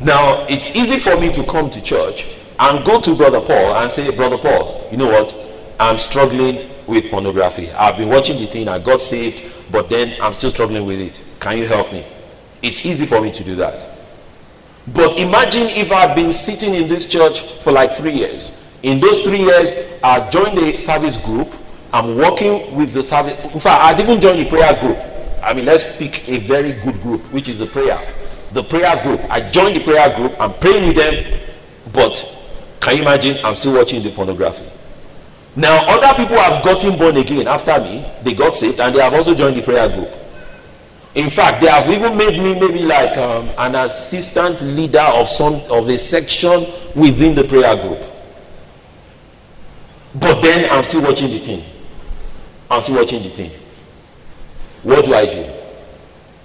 Now, 0.00 0.44
it's 0.46 0.74
easy 0.74 0.98
for 0.98 1.16
me 1.18 1.32
to 1.32 1.44
come 1.44 1.70
to 1.70 1.80
church 1.80 2.36
and 2.58 2.84
go 2.84 3.00
to 3.00 3.14
Brother 3.14 3.40
Paul 3.40 3.76
and 3.76 3.90
say, 3.92 4.14
Brother 4.14 4.38
Paul, 4.38 4.88
you 4.90 4.96
know 4.96 5.06
what? 5.06 5.34
I'm 5.78 5.98
struggling 5.98 6.70
with 6.86 7.10
pornography. 7.10 7.70
I've 7.72 7.96
been 7.96 8.08
watching 8.08 8.38
the 8.38 8.46
thing, 8.46 8.68
I 8.68 8.78
got 8.78 9.00
saved, 9.00 9.42
but 9.70 9.90
then 9.90 10.16
I'm 10.20 10.34
still 10.34 10.50
struggling 10.50 10.86
with 10.86 11.00
it. 11.00 11.20
Can 11.40 11.58
you 11.58 11.66
help 11.66 11.92
me? 11.92 12.06
It's 12.62 12.84
easy 12.84 13.06
for 13.06 13.20
me 13.20 13.32
to 13.32 13.44
do 13.44 13.56
that. 13.56 13.86
But 14.88 15.18
imagine 15.18 15.64
if 15.64 15.90
I've 15.90 16.14
been 16.14 16.32
sitting 16.32 16.74
in 16.74 16.88
this 16.88 17.06
church 17.06 17.42
for 17.62 17.72
like 17.72 17.96
three 17.96 18.12
years. 18.12 18.64
In 18.82 19.00
those 19.00 19.20
three 19.20 19.40
years, 19.40 20.00
I 20.02 20.30
joined 20.30 20.58
the 20.58 20.78
service 20.78 21.16
group. 21.16 21.52
I'm 21.92 22.16
working 22.16 22.74
with 22.74 22.92
the 22.92 23.02
service. 23.02 23.38
In 23.52 23.60
fact, 23.60 23.82
I'd 23.82 24.00
even 24.00 24.20
join 24.20 24.38
the 24.38 24.48
prayer 24.48 24.78
group. 24.80 24.98
I 25.42 25.54
mean, 25.54 25.64
let's 25.64 25.96
pick 25.96 26.28
a 26.28 26.38
very 26.38 26.72
good 26.72 27.02
group, 27.02 27.22
which 27.32 27.48
is 27.48 27.58
the 27.58 27.66
prayer 27.66 28.00
the 28.52 28.62
prayer 28.62 29.02
group. 29.02 29.20
I 29.30 29.50
joined 29.50 29.76
the 29.76 29.84
prayer 29.84 30.14
group. 30.16 30.34
I'm 30.40 30.54
praying 30.54 30.88
with 30.88 30.96
them, 30.96 31.40
but 31.92 32.38
can 32.80 32.96
you 32.96 33.02
imagine? 33.02 33.44
I'm 33.44 33.56
still 33.56 33.74
watching 33.74 34.02
the 34.02 34.10
pornography. 34.12 34.64
Now, 35.56 35.84
other 35.88 36.14
people 36.22 36.36
have 36.38 36.62
gotten 36.62 36.98
born 36.98 37.16
again 37.16 37.48
after 37.48 37.80
me. 37.80 38.06
They 38.22 38.34
got 38.34 38.54
saved, 38.54 38.78
and 38.78 38.94
they 38.94 39.00
have 39.00 39.14
also 39.14 39.34
joined 39.34 39.56
the 39.56 39.62
prayer 39.62 39.88
group. 39.88 40.10
In 41.14 41.30
fact, 41.30 41.62
they 41.62 41.68
have 41.68 41.88
even 41.88 42.16
made 42.16 42.38
me 42.38 42.54
maybe 42.60 42.80
like 42.80 43.16
um, 43.16 43.50
an 43.56 43.74
assistant 43.74 44.60
leader 44.60 45.00
of 45.00 45.28
some 45.28 45.54
of 45.70 45.88
a 45.88 45.96
section 45.98 46.66
within 46.94 47.34
the 47.34 47.44
prayer 47.44 47.74
group. 47.74 48.04
But 50.14 50.42
then 50.42 50.70
I'm 50.70 50.84
still 50.84 51.02
watching 51.02 51.30
the 51.30 51.38
thing. 51.38 51.64
I'm 52.70 52.82
still 52.82 52.96
watching 52.96 53.22
the 53.22 53.30
thing. 53.30 53.52
What 54.82 55.06
do 55.06 55.14
I 55.14 55.24
do? 55.24 55.52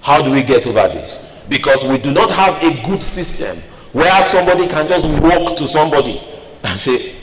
How 0.02 0.22
do 0.22 0.32
we 0.32 0.42
get 0.42 0.66
over 0.66 0.88
this? 0.88 1.32
because 1.52 1.84
we 1.84 1.98
do 1.98 2.12
not 2.12 2.32
have 2.32 2.64
a 2.64 2.82
good 2.88 3.04
system 3.04 3.62
where 3.92 4.24
somebody 4.24 4.68
can 4.70 4.88
just 4.88 5.06
walk 5.22 5.58
to 5.58 5.68
somebody 5.68 6.20
and 6.64 6.80
say, 6.80 7.14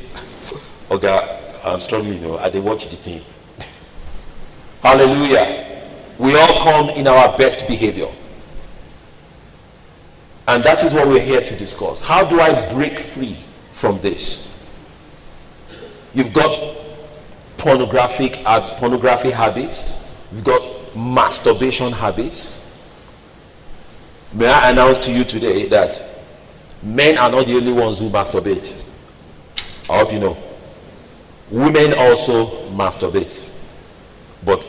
Okay, 0.90 1.37
I'm 1.64 1.80
struggling, 1.80 2.14
you 2.14 2.20
know, 2.20 2.38
I 2.38 2.50
did 2.50 2.62
watch 2.64 2.88
the 2.88 2.96
thing. 2.96 3.22
Hallelujah. 4.82 5.90
We 6.18 6.36
all 6.36 6.62
come 6.62 6.90
in 6.90 7.06
our 7.06 7.36
best 7.38 7.66
behavior. 7.68 8.08
And 10.46 10.64
that 10.64 10.82
is 10.82 10.92
what 10.92 11.08
we're 11.08 11.24
here 11.24 11.40
to 11.42 11.58
discuss. 11.58 12.00
How 12.00 12.24
do 12.24 12.40
I 12.40 12.72
break 12.72 12.98
free 12.98 13.38
from 13.72 14.00
this? 14.00 14.48
You've 16.14 16.32
got 16.32 16.76
pornographic 17.58 18.42
pornography 18.78 19.30
habits, 19.30 19.98
you've 20.32 20.44
got 20.44 20.96
masturbation 20.96 21.92
habits, 21.92 22.58
May 24.32 24.46
I 24.46 24.70
announce 24.70 24.98
to 25.06 25.12
you 25.12 25.24
today 25.24 25.68
that 25.68 26.02
men 26.82 27.16
are 27.16 27.30
not 27.30 27.46
the 27.46 27.54
only 27.56 27.72
ones 27.72 27.98
who 27.98 28.10
masturbate. 28.10 28.74
I 29.88 29.98
hope 29.98 30.12
you 30.12 30.20
know. 30.20 30.36
Women 31.50 31.94
also 31.94 32.68
masturbate, 32.70 33.50
but 34.44 34.66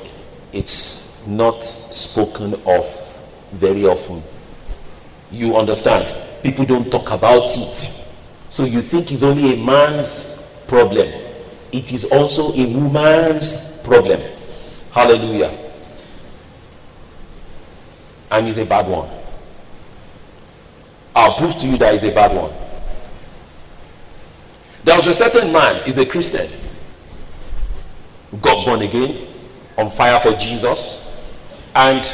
it's 0.54 1.22
not 1.28 1.64
spoken 1.64 2.54
of 2.66 2.88
very 3.54 3.86
often. 3.86 4.24
You 5.32 5.58
understand? 5.58 6.16
People 6.42 6.66
don't 6.66 6.90
talk 6.90 7.12
about 7.12 7.56
it. 7.58 8.06
So 8.50 8.64
you 8.64 8.82
think 8.82 9.12
it's 9.12 9.24
only 9.24 9.54
a 9.54 9.64
man's 9.64 10.40
problem. 10.68 11.08
It 11.72 11.92
is 11.92 12.06
also 12.06 12.54
a 12.54 12.66
woman's 12.74 13.78
problem. 13.84 14.22
Hallelujah. 14.92 15.72
And 18.32 18.48
it's 18.48 18.58
a 18.58 18.66
bad 18.66 18.88
one. 18.88 19.10
I'll 21.16 21.36
prove 21.38 21.56
to 21.58 21.68
you 21.68 21.78
that 21.78 21.94
it's 21.96 22.04
a 22.04 22.12
bad 22.12 22.34
one. 22.36 22.54
There 24.86 24.96
was 24.96 25.08
a 25.08 25.14
certain 25.14 25.52
man, 25.52 25.84
he's 25.84 25.98
a 25.98 26.06
Christian, 26.06 26.50
got 28.42 28.66
born 28.66 28.82
again, 28.82 29.28
on 29.78 29.92
fire 29.92 30.20
for 30.20 30.34
Jesus, 30.34 31.02
and 31.76 32.12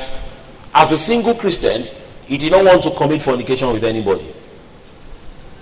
as 0.74 0.91
a 0.91 1.00
single 1.00 1.34
Christian, 1.34 1.88
he 2.25 2.38
did 2.38 2.51
not 2.51 2.65
want 2.65 2.84
to 2.84 2.91
commit 2.91 3.24
fornication 3.24 3.72
with 3.72 3.84
anybody. 3.84 4.36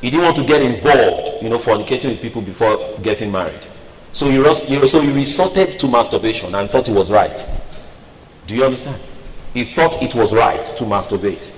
He 0.02 0.10
didn't 0.10 0.26
want 0.26 0.36
to 0.38 0.44
get 0.44 0.62
involved, 0.62 1.42
you 1.44 1.50
know, 1.50 1.60
fornicating 1.60 2.10
with 2.10 2.22
people 2.22 2.42
before 2.42 2.98
getting 3.00 3.32
married. 3.32 3.66
So 4.12 4.30
he, 4.30 4.88
so 4.88 5.00
he 5.00 5.12
resorted 5.12 5.80
to 5.80 5.88
masturbation 5.88 6.54
and 6.56 6.70
thought 6.70 6.90
it 6.90 6.94
was 6.94 7.10
right. 7.10 7.50
Do 8.48 8.56
you 8.56 8.66
understand? 8.66 9.02
He 9.54 9.64
thought 9.64 10.02
it 10.02 10.14
was 10.14 10.34
right 10.34 10.66
to 10.66 10.84
masturbate. 10.84 11.50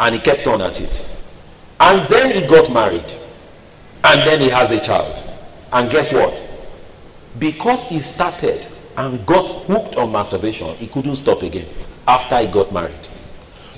And 0.00 0.14
he 0.14 0.20
kept 0.20 0.46
on 0.46 0.60
at 0.62 0.80
it. 0.80 1.10
And 1.80 2.08
then 2.08 2.34
he 2.34 2.46
got 2.46 2.72
married. 2.72 3.14
And 4.04 4.20
then 4.28 4.40
he 4.40 4.48
has 4.48 4.70
a 4.70 4.80
child. 4.80 5.22
And 5.72 5.90
guess 5.90 6.12
what? 6.12 6.45
Because 7.38 7.82
he 7.84 8.00
started 8.00 8.66
and 8.96 9.24
got 9.26 9.64
hooked 9.64 9.96
on 9.96 10.12
masturbation, 10.12 10.74
he 10.76 10.86
couldn't 10.86 11.16
stop 11.16 11.42
again 11.42 11.68
after 12.08 12.38
he 12.38 12.46
got 12.46 12.72
married. 12.72 13.08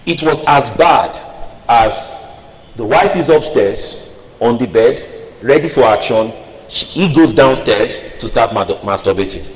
It 0.06 0.22
was 0.22 0.42
as 0.46 0.70
bad 0.70 1.18
as 1.68 1.92
the 2.76 2.84
wife 2.84 3.16
is 3.16 3.28
upstairs 3.28 4.10
on 4.40 4.58
the 4.58 4.66
bed, 4.66 5.34
ready 5.42 5.68
for 5.68 5.82
action. 5.82 6.32
He 6.68 7.12
goes 7.12 7.32
downstairs 7.34 8.00
to 8.20 8.28
start 8.28 8.50
masturbating. 8.50 9.54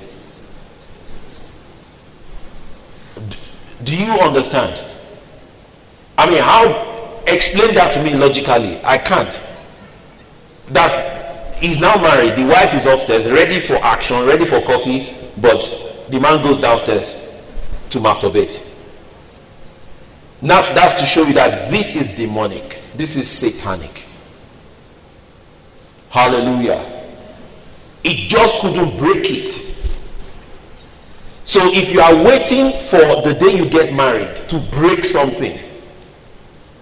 Do 3.84 3.96
you 3.96 4.12
understand? 4.12 4.84
I 6.18 6.28
mean, 6.30 6.42
how 6.42 7.22
explain 7.26 7.74
that 7.74 7.92
to 7.94 8.02
me 8.02 8.14
logically? 8.14 8.80
I 8.84 8.98
can't. 8.98 9.54
That's 10.68 10.94
he's 11.62 11.78
now 11.80 11.94
married. 11.96 12.36
The 12.36 12.44
wife 12.44 12.74
is 12.74 12.84
upstairs, 12.84 13.26
ready 13.30 13.60
for 13.60 13.74
action, 13.76 14.24
ready 14.26 14.44
for 14.44 14.60
coffee, 14.60 15.16
but 15.38 15.60
the 16.10 16.20
man 16.20 16.42
goes 16.42 16.60
downstairs 16.60 17.14
to 17.90 17.98
masturbate. 17.98 18.68
Now 20.42 20.60
that's 20.74 20.94
to 21.00 21.06
show 21.06 21.22
you 21.24 21.34
that 21.34 21.70
this 21.70 21.94
is 21.94 22.08
demonic. 22.10 22.82
This 22.96 23.16
is 23.16 23.30
satanic. 23.30 24.02
Hallelujah. 26.10 27.08
It 28.04 28.28
just 28.28 28.60
couldn't 28.60 28.98
break 28.98 29.30
it. 29.30 29.74
So 31.44 31.60
if 31.72 31.92
you 31.92 32.00
are 32.00 32.14
waiting 32.24 32.72
for 32.80 33.22
the 33.22 33.34
day 33.38 33.56
you 33.56 33.68
get 33.68 33.94
married 33.94 34.48
to 34.48 34.58
break 34.72 35.04
something, 35.04 35.58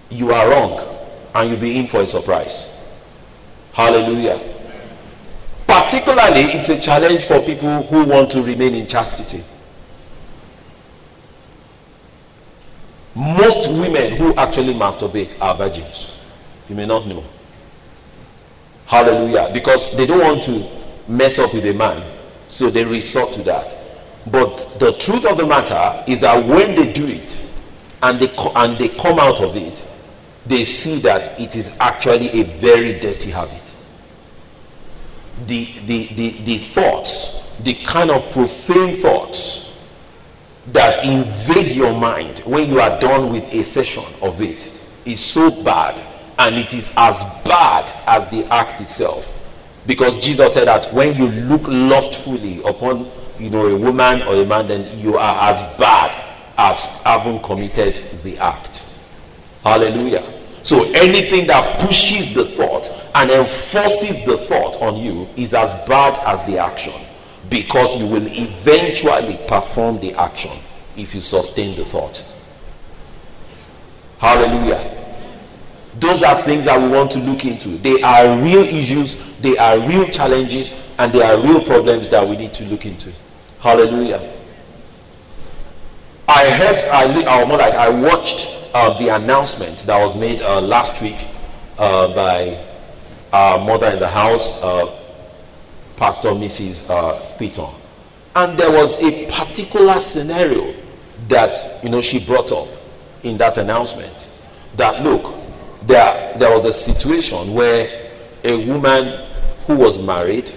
you 0.09 0.31
are 0.31 0.49
wrong 0.49 0.97
and 1.35 1.49
you'll 1.51 1.59
be 1.59 1.77
in 1.77 1.87
for 1.87 2.01
a 2.01 2.07
surprise. 2.07 2.67
Hallelujah. 3.73 4.60
Particularly, 5.71 6.51
it's 6.51 6.67
a 6.67 6.77
challenge 6.77 7.23
for 7.23 7.39
people 7.39 7.83
who 7.83 8.03
want 8.03 8.29
to 8.31 8.43
remain 8.43 8.75
in 8.75 8.87
chastity. 8.87 9.41
Most 13.15 13.69
women 13.79 14.17
who 14.17 14.35
actually 14.35 14.73
masturbate 14.73 15.33
are 15.39 15.55
virgins. 15.55 16.11
You 16.67 16.75
may 16.75 16.85
not 16.85 17.07
know. 17.07 17.23
Hallelujah. 18.85 19.49
Because 19.53 19.95
they 19.95 20.05
don't 20.05 20.19
want 20.19 20.43
to 20.43 20.69
mess 21.07 21.39
up 21.39 21.53
with 21.53 21.65
a 21.65 21.73
man. 21.73 22.17
So 22.49 22.69
they 22.69 22.83
resort 22.83 23.33
to 23.35 23.43
that. 23.43 23.77
But 24.27 24.75
the 24.77 24.91
truth 24.99 25.23
of 25.25 25.37
the 25.37 25.45
matter 25.47 26.03
is 26.05 26.19
that 26.19 26.45
when 26.45 26.75
they 26.75 26.91
do 26.91 27.07
it 27.07 27.49
and 28.03 28.19
they, 28.19 28.29
and 28.57 28.77
they 28.77 28.89
come 28.89 29.19
out 29.19 29.39
of 29.39 29.55
it, 29.55 29.87
they 30.45 30.65
see 30.65 30.99
that 30.99 31.39
it 31.39 31.55
is 31.55 31.77
actually 31.79 32.27
a 32.41 32.43
very 32.43 32.99
dirty 32.99 33.31
habit. 33.31 33.60
The, 35.47 35.65
the, 35.85 36.07
the, 36.13 36.29
the 36.43 36.57
thoughts, 36.59 37.41
the 37.63 37.75
kind 37.83 38.11
of 38.11 38.31
profane 38.31 39.01
thoughts 39.01 39.71
that 40.67 41.03
invade 41.05 41.73
your 41.73 41.93
mind 41.93 42.39
when 42.39 42.69
you 42.69 42.79
are 42.79 42.99
done 42.99 43.31
with 43.31 43.43
a 43.45 43.63
session 43.63 44.03
of 44.21 44.41
it 44.41 44.79
is 45.05 45.19
so 45.19 45.63
bad 45.63 46.01
and 46.37 46.55
it 46.55 46.73
is 46.73 46.91
as 46.97 47.23
bad 47.43 47.91
as 48.05 48.27
the 48.29 48.45
act 48.53 48.79
itself. 48.81 49.27
Because 49.87 50.19
jesus 50.19 50.53
said 50.53 50.67
that 50.67 50.93
when 50.93 51.15
you 51.17 51.29
look 51.29 51.63
lustfully 51.65 52.61
upon 52.63 53.11
you 53.39 53.49
know 53.49 53.65
a 53.65 53.75
woman 53.75 54.21
or 54.21 54.35
a 54.35 54.45
man 54.45 54.67
then 54.67 54.99
you 54.99 55.17
are 55.17 55.49
as 55.49 55.61
bad 55.77 56.15
as 56.57 56.85
having 57.03 57.41
committed 57.41 58.03
the 58.21 58.37
act. 58.37 58.85
Hallelujah 59.63 60.40
so 60.63 60.83
anything 60.93 61.47
that 61.47 61.79
pushes 61.79 62.33
the 62.33 62.45
thought 62.45 62.89
and 63.15 63.31
enforces 63.31 64.23
the 64.25 64.37
thought 64.47 64.75
on 64.81 64.97
you 64.97 65.27
is 65.35 65.53
as 65.53 65.71
bad 65.87 66.17
as 66.25 66.45
the 66.45 66.57
action 66.59 66.93
because 67.49 67.95
you 67.95 68.05
will 68.07 68.27
eventually 68.27 69.39
perform 69.47 69.99
the 69.99 70.13
action 70.13 70.51
if 70.95 71.15
you 71.15 71.21
sustain 71.21 71.75
the 71.75 71.83
thought. 71.85 72.23
Hallelujah. 74.19 74.97
Those 75.99 76.23
are 76.23 76.41
things 76.43 76.65
that 76.65 76.79
we 76.81 76.87
want 76.89 77.11
to 77.11 77.19
look 77.19 77.43
into. 77.43 77.77
They 77.79 78.01
are 78.01 78.39
real 78.41 78.63
issues, 78.63 79.17
they 79.41 79.57
are 79.57 79.79
real 79.79 80.07
challenges, 80.07 80.73
and 80.99 81.11
they 81.11 81.21
are 81.21 81.41
real 81.41 81.63
problems 81.65 82.07
that 82.09 82.25
we 82.27 82.37
need 82.37 82.53
to 82.53 82.65
look 82.65 82.85
into. 82.85 83.11
Hallelujah. 83.59 84.37
I 86.27 86.49
heard, 86.49 86.81
I, 86.83 87.45
more 87.45 87.57
like 87.57 87.73
I 87.73 87.89
watched 87.89 88.60
uh, 88.73 88.97
the 88.99 89.09
announcement 89.09 89.79
that 89.79 90.03
was 90.03 90.15
made 90.15 90.41
uh, 90.41 90.61
last 90.61 91.01
week 91.01 91.27
uh, 91.77 92.13
by 92.13 92.63
our 93.33 93.59
mother 93.59 93.87
in 93.87 93.99
the 93.99 94.07
house, 94.07 94.51
uh, 94.61 94.97
Pastor 95.97 96.29
Mrs. 96.29 96.89
Uh. 96.89 97.73
And 98.35 98.57
there 98.57 98.71
was 98.71 99.01
a 99.01 99.25
particular 99.29 99.99
scenario 99.99 100.73
that 101.27 101.83
you 101.83 101.89
know 101.89 102.01
she 102.01 102.25
brought 102.25 102.51
up 102.51 102.67
in 103.23 103.37
that 103.37 103.57
announcement. 103.57 104.29
That 104.77 105.03
look, 105.03 105.35
there 105.83 106.37
there 106.37 106.53
was 106.55 106.65
a 106.65 106.73
situation 106.73 107.53
where 107.53 108.11
a 108.43 108.65
woman 108.65 109.27
who 109.67 109.75
was 109.75 109.99
married 109.99 110.51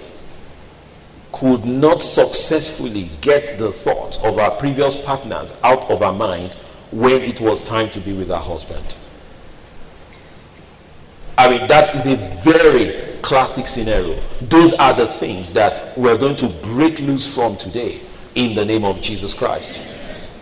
could 1.31 1.65
not 1.65 2.01
successfully 2.01 3.11
get 3.21 3.57
the 3.59 3.73
thoughts 3.73 4.17
of 4.23 4.37
her 4.37 4.51
previous 4.57 4.95
partners 5.03 5.53
out 5.63 5.89
of 5.91 5.99
her 5.99 6.13
mind 6.13 6.55
when 6.95 7.21
it 7.21 7.41
was 7.41 7.61
time 7.61 7.89
to 7.89 7.99
be 7.99 8.13
with 8.13 8.29
her 8.29 8.37
husband. 8.37 8.95
I 11.37 11.49
mean, 11.49 11.67
that 11.67 11.93
is 11.93 12.07
a 12.07 12.15
very 12.41 13.19
classic 13.21 13.67
scenario. 13.67 14.17
Those 14.41 14.71
are 14.73 14.93
the 14.93 15.07
things 15.07 15.51
that 15.51 15.97
we're 15.97 16.17
going 16.17 16.37
to 16.37 16.47
break 16.63 16.99
loose 16.99 17.27
from 17.27 17.57
today 17.57 17.99
in 18.35 18.55
the 18.55 18.63
name 18.63 18.85
of 18.85 19.01
Jesus 19.01 19.33
Christ. 19.33 19.81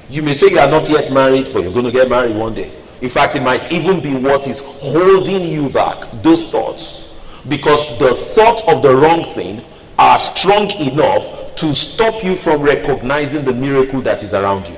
You 0.10 0.22
may 0.22 0.36
say 0.36 0.50
you 0.52 0.60
are 0.60 0.70
not 0.70 0.88
yet 0.90 1.12
married, 1.12 1.52
but 1.54 1.64
you're 1.64 1.74
going 1.74 1.86
to 1.86 1.92
get 1.92 2.08
married 2.08 2.36
one 2.36 2.54
day. 2.54 2.72
In 3.02 3.10
fact, 3.10 3.36
it 3.36 3.42
might 3.42 3.72
even 3.72 4.00
be 4.00 4.14
what 4.14 4.46
is 4.46 4.60
holding 4.60 5.42
you 5.48 5.70
back, 5.70 6.06
those 6.22 6.52
thoughts. 6.52 7.16
Because 7.48 7.98
the 7.98 8.14
thoughts 8.14 8.62
of 8.68 8.84
the 8.84 8.96
wrong 8.96 9.24
thing 9.34 9.66
are 9.98 10.20
strong 10.20 10.70
enough 10.72 11.56
to 11.56 11.74
stop 11.74 12.24
you 12.24 12.36
from 12.36 12.62
recognizing 12.62 13.44
the 13.44 13.54
miracle 13.54 14.02
that 14.02 14.22
is 14.22 14.36
around 14.36 14.68
you. 14.68 14.78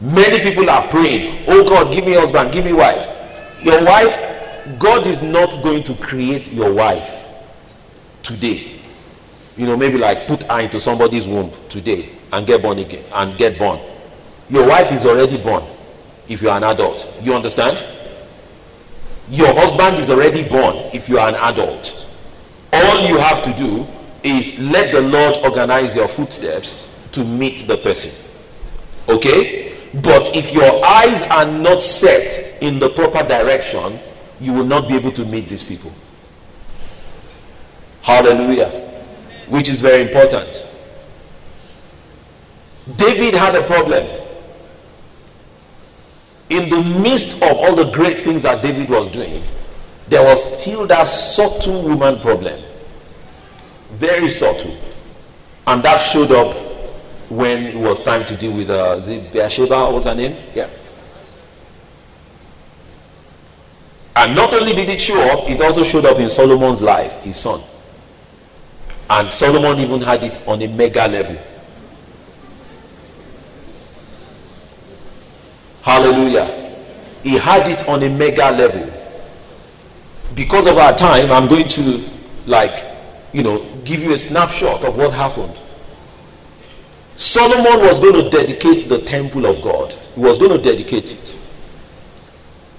Many 0.00 0.40
people 0.40 0.68
are 0.68 0.86
praying, 0.88 1.44
Oh 1.48 1.68
God, 1.68 1.92
give 1.92 2.04
me 2.04 2.14
a 2.14 2.20
husband, 2.20 2.52
give 2.52 2.64
me 2.64 2.72
wife. 2.72 3.06
Your 3.62 3.82
wife 3.84 4.14
God 4.78 5.06
is 5.06 5.22
not 5.22 5.62
going 5.62 5.84
to 5.84 5.94
create 5.94 6.52
your 6.52 6.72
wife 6.72 7.24
today. 8.22 8.80
You 9.56 9.66
know, 9.66 9.76
maybe 9.76 9.96
like 9.96 10.26
put 10.26 10.42
her 10.42 10.60
into 10.60 10.80
somebody's 10.80 11.26
womb 11.28 11.52
today 11.68 12.10
and 12.32 12.46
get 12.46 12.62
born 12.62 12.78
again 12.78 13.04
and 13.14 13.38
get 13.38 13.58
born. 13.58 13.80
Your 14.50 14.66
wife 14.68 14.90
is 14.92 15.06
already 15.06 15.40
born 15.40 15.64
if 16.28 16.42
you 16.42 16.50
are 16.50 16.56
an 16.56 16.64
adult. 16.64 17.08
You 17.22 17.34
understand? 17.34 17.82
Your 19.28 19.52
husband 19.54 19.98
is 19.98 20.10
already 20.10 20.46
born 20.48 20.76
if 20.92 21.08
you 21.08 21.18
are 21.18 21.28
an 21.28 21.36
adult. 21.36 22.06
All 22.72 23.08
you 23.08 23.16
have 23.18 23.42
to 23.44 23.56
do 23.56 23.86
is 24.22 24.58
let 24.58 24.92
the 24.92 25.00
Lord 25.00 25.36
organize 25.44 25.94
your 25.94 26.08
footsteps 26.08 26.88
to 27.12 27.24
meet 27.24 27.66
the 27.66 27.78
person. 27.78 28.12
Okay? 29.08 29.65
But 29.94 30.34
if 30.36 30.52
your 30.52 30.84
eyes 30.84 31.22
are 31.24 31.46
not 31.46 31.82
set 31.82 32.62
in 32.62 32.78
the 32.78 32.90
proper 32.90 33.26
direction, 33.26 33.98
you 34.40 34.52
will 34.52 34.64
not 34.66 34.88
be 34.88 34.96
able 34.96 35.12
to 35.12 35.24
meet 35.24 35.48
these 35.48 35.64
people. 35.64 35.92
Hallelujah. 38.02 39.02
Which 39.48 39.68
is 39.68 39.80
very 39.80 40.02
important. 40.02 40.66
David 42.96 43.34
had 43.34 43.54
a 43.54 43.66
problem. 43.66 44.26
in 46.48 46.68
the 46.70 46.82
midst 47.00 47.36
of 47.42 47.56
all 47.56 47.74
the 47.74 47.90
great 47.90 48.22
things 48.22 48.42
that 48.42 48.62
David 48.62 48.88
was 48.88 49.08
doing, 49.08 49.42
there 50.08 50.22
was 50.22 50.60
still 50.60 50.86
that 50.86 51.04
subtle 51.04 51.82
woman 51.82 52.20
problem. 52.20 52.62
Very 53.92 54.30
subtle. 54.30 54.76
And 55.66 55.82
that 55.82 56.02
showed 56.02 56.30
up 56.30 56.56
when 57.28 57.64
it 57.64 57.76
was 57.76 58.00
time 58.00 58.24
to 58.26 58.36
deal 58.36 58.52
with 58.52 58.70
uh, 58.70 58.96
Bathsheba, 59.32 59.90
what's 59.90 60.06
her 60.06 60.14
name? 60.14 60.36
Yeah. 60.54 60.70
And 64.16 64.34
not 64.34 64.54
only 64.54 64.72
did 64.74 64.88
it 64.88 65.00
show 65.00 65.20
up, 65.30 65.48
it 65.50 65.60
also 65.60 65.84
showed 65.84 66.06
up 66.06 66.18
in 66.18 66.30
Solomon's 66.30 66.80
life, 66.80 67.12
his 67.22 67.36
son. 67.36 67.62
And 69.10 69.32
Solomon 69.32 69.78
even 69.78 70.00
had 70.00 70.24
it 70.24 70.40
on 70.48 70.62
a 70.62 70.66
mega 70.68 71.06
level. 71.06 71.36
Hallelujah. 75.82 76.76
He 77.22 77.34
had 77.34 77.68
it 77.68 77.86
on 77.88 78.02
a 78.02 78.08
mega 78.08 78.50
level. 78.50 78.92
Because 80.34 80.66
of 80.66 80.78
our 80.78 80.96
time, 80.96 81.30
I'm 81.30 81.46
going 81.46 81.68
to, 81.68 82.08
like, 82.46 82.84
you 83.32 83.42
know, 83.42 83.64
give 83.84 84.02
you 84.02 84.14
a 84.14 84.18
snapshot 84.18 84.82
of 84.84 84.96
what 84.96 85.12
happened. 85.12 85.60
Solomon 87.16 87.80
was 87.80 87.98
going 87.98 88.22
to 88.22 88.28
dedicate 88.28 88.88
the 88.88 89.00
temple 89.00 89.46
of 89.46 89.62
God, 89.62 89.94
he 90.14 90.20
was 90.20 90.38
going 90.38 90.50
to 90.50 90.58
dedicate 90.58 91.12
it. 91.12 91.38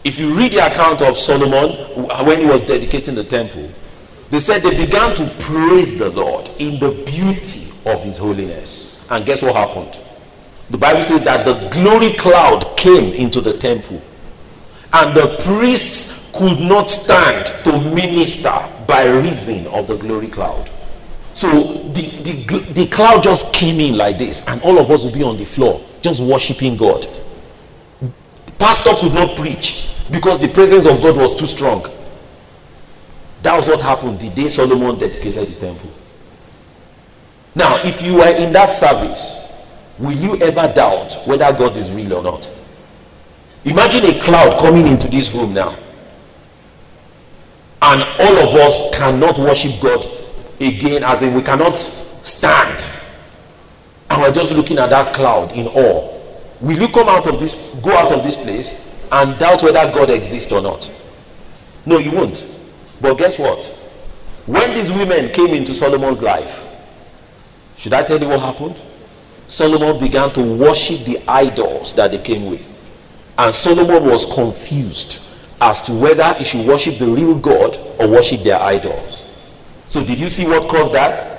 If 0.04 0.20
you 0.20 0.34
read 0.34 0.54
the 0.54 0.66
account 0.66 1.02
of 1.02 1.18
Solomon 1.18 2.10
uh, 2.10 2.24
when 2.24 2.40
he 2.40 2.46
was 2.46 2.64
dedicating 2.64 3.16
the 3.16 3.24
temple, 3.24 3.70
they 4.30 4.40
said 4.40 4.62
they 4.62 4.78
began 4.86 5.16
to 5.16 5.30
praise 5.40 5.98
the 5.98 6.10
Lord 6.10 6.50
in 6.60 6.80
the 6.80 6.92
beauty 7.06 7.74
of 7.86 8.04
his 8.04 8.18
holiness. 8.18 9.00
And 9.10 9.26
guess 9.26 9.42
what 9.42 9.56
happened? 9.56 10.00
The 10.70 10.78
Bible 10.78 11.04
says 11.04 11.24
that 11.24 11.46
the 11.46 11.70
glory 11.70 12.14
cloud 12.14 12.78
came 12.78 13.14
into 13.14 13.42
the 13.42 13.58
temple, 13.58 14.02
and 14.94 15.16
the 15.16 15.38
priests 15.44 16.30
could 16.34 16.60
not 16.60 16.90
stand 16.90 17.48
to 17.64 17.72
minister 17.94 18.52
by 18.88 19.08
reason 19.08 19.66
of 19.68 19.88
the 19.88 19.98
glory 19.98 20.28
cloud. 20.28 20.70
So 21.38 21.92
the, 21.94 22.02
the, 22.24 22.74
the 22.74 22.88
cloud 22.88 23.22
just 23.22 23.54
came 23.54 23.80
in 23.80 23.96
like 23.96 24.18
this, 24.18 24.42
and 24.48 24.60
all 24.64 24.80
of 24.80 24.90
us 24.90 25.04
would 25.04 25.14
be 25.14 25.22
on 25.22 25.38
the 25.38 25.46
floor 25.46 25.86
just 26.02 26.20
worshiping 26.20 26.76
God. 26.76 27.06
Pastor 28.58 28.90
could 29.00 29.14
not 29.14 29.38
preach 29.38 29.88
because 30.10 30.40
the 30.40 30.48
presence 30.48 30.88
of 30.88 31.00
God 31.00 31.16
was 31.16 31.36
too 31.36 31.46
strong. 31.46 31.86
That 33.44 33.56
was 33.56 33.68
what 33.68 33.82
happened 33.82 34.20
the 34.20 34.32
day 34.32 34.50
Solomon 34.50 34.98
dedicated 34.98 35.50
the 35.50 35.60
temple. 35.60 35.92
Now, 37.54 37.84
if 37.84 38.02
you 38.02 38.16
were 38.16 38.36
in 38.36 38.52
that 38.54 38.74
service, 38.74 39.48
will 40.00 40.18
you 40.18 40.38
ever 40.38 40.74
doubt 40.74 41.22
whether 41.28 41.56
God 41.56 41.78
is 41.78 41.92
real 41.92 42.16
or 42.16 42.24
not? 42.24 42.52
Imagine 43.64 44.06
a 44.06 44.20
cloud 44.20 44.60
coming 44.60 44.88
into 44.88 45.08
this 45.08 45.32
room 45.36 45.54
now, 45.54 45.78
and 47.84 48.02
all 48.02 48.38
of 48.40 48.56
us 48.56 48.98
cannot 48.98 49.38
worship 49.38 49.80
God 49.80 50.27
again, 50.60 51.04
as 51.04 51.22
in 51.22 51.34
we 51.34 51.42
cannot 51.42 51.78
stand, 52.24 52.84
and 54.10 54.22
we're 54.22 54.32
just 54.32 54.52
looking 54.52 54.78
at 54.80 54.90
that 54.90 55.14
cloud 55.14 55.52
in 55.54 55.68
awe. 55.68 56.18
Will 56.62 56.80
you 56.80 56.88
come 56.88 57.08
out 57.10 57.28
of 57.28 57.40
this, 57.40 57.54
go 57.84 57.92
out 57.96 58.12
of 58.12 58.24
this 58.24 58.36
place, 58.36 58.88
and 59.12 59.38
doubt 59.40 59.64
whether 59.64 59.92
God 59.94 60.10
exists 60.10 60.52
or 60.52 60.62
not? 60.62 60.92
No, 61.86 62.00
you 62.00 62.12
won't. 62.12 62.46
But 63.00 63.16
guess 63.16 63.38
what? 63.38 63.64
When 64.46 64.74
these 64.74 64.92
women 64.92 65.32
came 65.32 65.54
into 65.54 65.74
Solomon's 65.74 66.22
life, 66.22 66.64
should 67.76 67.94
I 67.94 68.04
tell 68.04 68.20
you 68.20 68.28
what 68.28 68.40
happened? 68.40 68.82
Solomon 69.48 70.00
began 70.00 70.34
to 70.34 70.42
worship 70.42 71.06
the 71.06 71.22
idols 71.28 71.94
that 71.94 72.12
they 72.12 72.18
came 72.18 72.48
with. 72.50 72.78
And 73.38 73.54
Solomon 73.54 74.04
was 74.04 74.26
confused 74.34 75.22
as 75.62 75.82
to 75.84 75.94
whether 75.94 76.34
he 76.34 76.44
should 76.44 76.68
worship 76.68 76.98
the 76.98 77.08
real 77.08 77.38
God 77.38 77.78
or 78.00 78.10
worship 78.10 78.44
their 78.44 78.60
idols. 78.60 79.22
So, 79.90 80.04
did 80.04 80.20
you 80.20 80.30
see 80.30 80.46
what 80.46 80.70
caused 80.70 80.94
that? 80.94 81.36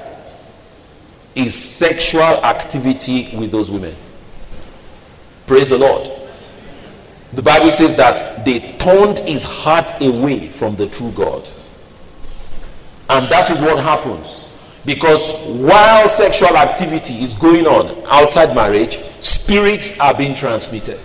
Is 1.35 1.55
sexual 1.55 2.23
activity 2.23 3.37
with 3.37 3.53
those 3.53 3.71
women. 3.71 3.97
Praise 5.47 5.69
the 5.69 5.79
Lord. 5.79 6.11
The 7.33 7.43
Bible 7.43 7.71
says 7.71 7.95
that 7.97 8.45
they 8.45 8.77
turned 8.79 9.19
his 9.21 9.45
heart 9.45 9.93
away 10.01 10.49
from 10.49 10.77
the 10.77 10.89
true 10.89 11.13
God. 11.13 11.49
And 13.11 13.31
that 13.31 13.51
is 13.51 13.59
what 13.61 13.83
happens. 13.83 14.45
Because 14.85 15.23
while 15.47 16.09
sexual 16.09 16.57
activity 16.57 17.23
is 17.23 17.35
going 17.35 17.67
on 17.67 18.03
outside 18.07 18.55
marriage, 18.55 18.99
spirits 19.21 19.99
are 20.01 20.15
being 20.15 20.35
transmitted. 20.35 21.01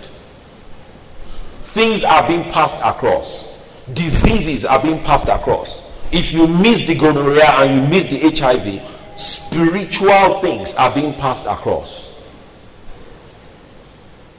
Things 1.74 2.04
are 2.04 2.26
being 2.26 2.44
passed 2.52 2.76
across. 2.82 3.44
Diseases 3.92 4.64
are 4.64 4.80
being 4.80 5.02
passed 5.02 5.28
across. 5.28 5.83
If 6.14 6.32
you 6.32 6.46
miss 6.46 6.86
the 6.86 6.94
gonorrhea 6.94 7.50
and 7.58 7.82
you 7.82 7.88
miss 7.88 8.04
the 8.04 8.30
HIV, 8.30 8.80
spiritual 9.20 10.40
things 10.40 10.72
are 10.74 10.94
being 10.94 11.14
passed 11.14 11.44
across. 11.44 12.14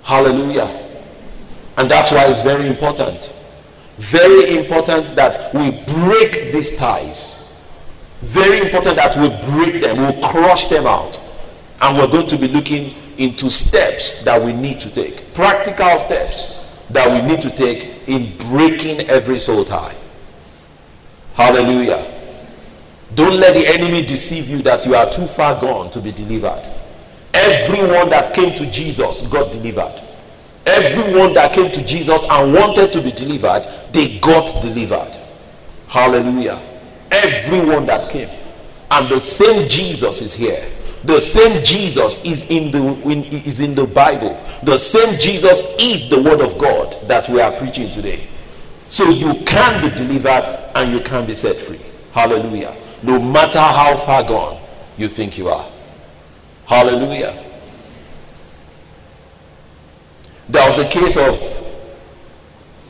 Hallelujah. 0.04 0.82
And 1.78 1.92
that's 1.92 2.12
why 2.12 2.26
it's 2.28 2.42
very 2.42 2.68
important. 2.68 3.34
Very 3.98 4.58
important 4.58 5.16
that 5.16 5.54
we 5.54 5.72
break 5.86 6.54
these 6.54 6.76
ties 6.78 7.36
very 8.26 8.60
important 8.60 8.96
that 8.96 9.16
we 9.18 9.30
break 9.52 9.82
them, 9.82 9.98
we'll 9.98 10.30
crush 10.30 10.66
them 10.68 10.88
out. 10.88 11.20
And 11.82 11.98
we're 11.98 12.08
going 12.08 12.28
to 12.28 12.38
be 12.38 12.48
looking 12.48 12.96
into 13.18 13.50
steps 13.50 14.24
that 14.24 14.42
we 14.42 14.52
need 14.52 14.80
to 14.82 14.90
take, 14.90 15.34
practical 15.34 16.00
steps 16.00 16.66
that 16.90 17.10
we 17.12 17.28
need 17.28 17.42
to 17.42 17.56
take 17.56 18.08
in 18.08 18.38
breaking 18.50 19.02
every 19.10 19.40
soul 19.40 19.64
tie. 19.64 19.96
Hallelujah. 21.36 22.12
Don't 23.14 23.40
let 23.40 23.54
the 23.54 23.68
enemy 23.68 24.06
deceive 24.06 24.50
you 24.50 24.62
that 24.64 24.86
you 24.86 24.96
are 24.96 25.10
too 25.10 25.28
far 25.28 25.60
gone 25.60 25.92
to 25.92 26.02
be 26.02 26.12
delivered. 26.12 26.64
Everyone 27.34 28.10
that 28.10 28.34
came 28.34 28.56
to 28.58 28.70
Jesus 28.72 29.26
got 29.28 29.52
delivered. 29.52 30.02
Everyone 30.66 31.34
that 31.34 31.54
came 31.54 31.72
to 31.72 31.86
Jesus 31.86 32.24
and 32.30 32.54
wanted 32.54 32.92
to 32.94 33.02
be 33.02 33.12
delivered, 33.12 33.68
they 33.92 34.18
got 34.20 34.62
delivered. 34.62 35.16
Hallelujah 35.88 36.76
everyone 37.24 37.86
that 37.88 38.12
came. 38.12 38.30
And 38.92 39.10
the 39.10 39.20
same 39.20 39.68
Jesus 39.68 40.22
is 40.22 40.34
here. 40.34 40.72
The 41.04 41.20
same 41.20 41.64
Jesus 41.64 42.24
is 42.24 42.46
in 42.50 42.72
the 42.72 42.80
in, 43.10 43.26
is 43.26 43.60
in 43.60 43.76
the 43.76 43.86
Bible. 43.86 44.42
The 44.64 44.78
same 44.78 45.20
Jesus 45.20 45.76
is 45.80 46.10
the 46.10 46.22
word 46.22 46.42
of 46.42 46.58
God 46.58 46.98
that 47.08 47.30
we 47.30 47.40
are 47.42 47.52
preaching 47.58 47.92
today. 47.92 48.28
So 48.96 49.10
you 49.10 49.44
can 49.44 49.82
be 49.82 49.90
delivered 49.94 50.72
and 50.74 50.90
you 50.90 51.02
can 51.02 51.26
be 51.26 51.36
set 51.36 51.58
free. 51.68 51.82
Hallelujah. 52.14 52.74
No 53.04 53.20
matter 53.22 53.60
how 53.60 53.98
far 53.98 54.24
gone 54.24 54.66
you 54.96 55.10
think 55.10 55.38
you 55.38 55.50
are. 55.50 55.70
Hallelujah. 56.66 57.44
There 60.48 60.70
was 60.70 60.80
a 60.80 60.88
case 60.88 61.18
of 61.18 61.38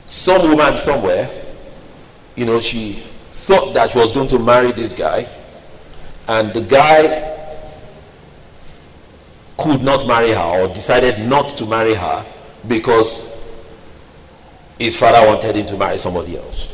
some 0.05 0.47
woman 0.47 0.77
somewhere, 0.77 1.43
you 2.35 2.45
know, 2.45 2.61
she 2.61 3.03
thought 3.47 3.73
that 3.73 3.89
she 3.89 3.97
was 3.97 4.11
going 4.11 4.27
to 4.27 4.37
marry 4.37 4.73
this 4.73 4.93
guy, 4.93 5.27
and 6.27 6.53
the 6.53 6.61
guy 6.61 7.57
could 9.57 9.81
not 9.81 10.05
marry 10.05 10.33
her 10.33 10.61
or 10.61 10.67
decided 10.67 11.27
not 11.27 11.57
to 11.57 11.65
marry 11.65 11.95
her 11.95 12.23
because 12.67 13.34
his 14.79 14.95
father 14.95 15.25
wanted 15.27 15.55
him 15.55 15.65
to 15.67 15.77
marry 15.77 15.97
somebody 15.97 16.37
else. 16.37 16.69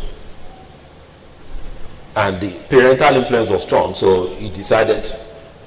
And 2.16 2.42
the 2.42 2.52
parental 2.70 3.16
influence 3.16 3.50
was 3.50 3.64
strong, 3.64 3.96
so 3.96 4.28
he 4.36 4.50
decided 4.50 5.08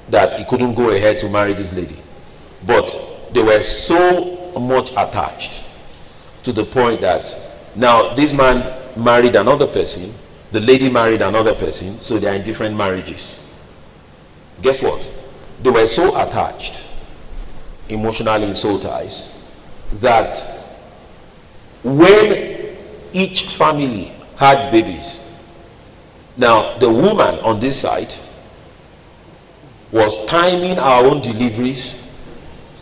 that 0.09 0.37
he 0.37 0.45
couldn't 0.45 0.75
go 0.75 0.89
ahead 0.91 1.19
to 1.19 1.29
marry 1.29 1.53
this 1.53 1.73
lady. 1.73 1.97
But 2.65 2.95
they 3.33 3.41
were 3.41 3.61
so 3.61 4.51
much 4.59 4.91
attached 4.91 5.63
to 6.43 6.53
the 6.53 6.65
point 6.65 7.01
that 7.01 7.33
now 7.75 8.13
this 8.13 8.31
man 8.31 8.81
married 8.95 9.35
another 9.35 9.67
person 9.67 10.13
the 10.55 10.61
lady 10.61 10.89
married 10.89 11.21
another 11.21 11.53
person, 11.53 12.01
so 12.01 12.17
they 12.17 12.27
are 12.27 12.33
in 12.35 12.43
different 12.45 12.77
marriages. 12.77 13.35
Guess 14.61 14.81
what? 14.81 15.11
They 15.61 15.69
were 15.69 15.85
so 15.85 16.15
attached, 16.17 16.77
emotionally 17.89 18.45
and 18.45 18.55
soul 18.57 18.79
ties, 18.79 19.33
that 19.95 20.54
when 21.85 22.77
each 23.13 23.55
family 23.55 24.11
had 24.35 24.71
babies, 24.71 25.19
now 26.35 26.77
the 26.79 26.89
woman 26.89 27.35
on 27.39 27.59
this 27.59 27.79
side 27.79 28.13
was 29.91 30.25
timing 30.25 30.79
our 30.79 31.05
own 31.05 31.21
deliveries 31.21 32.03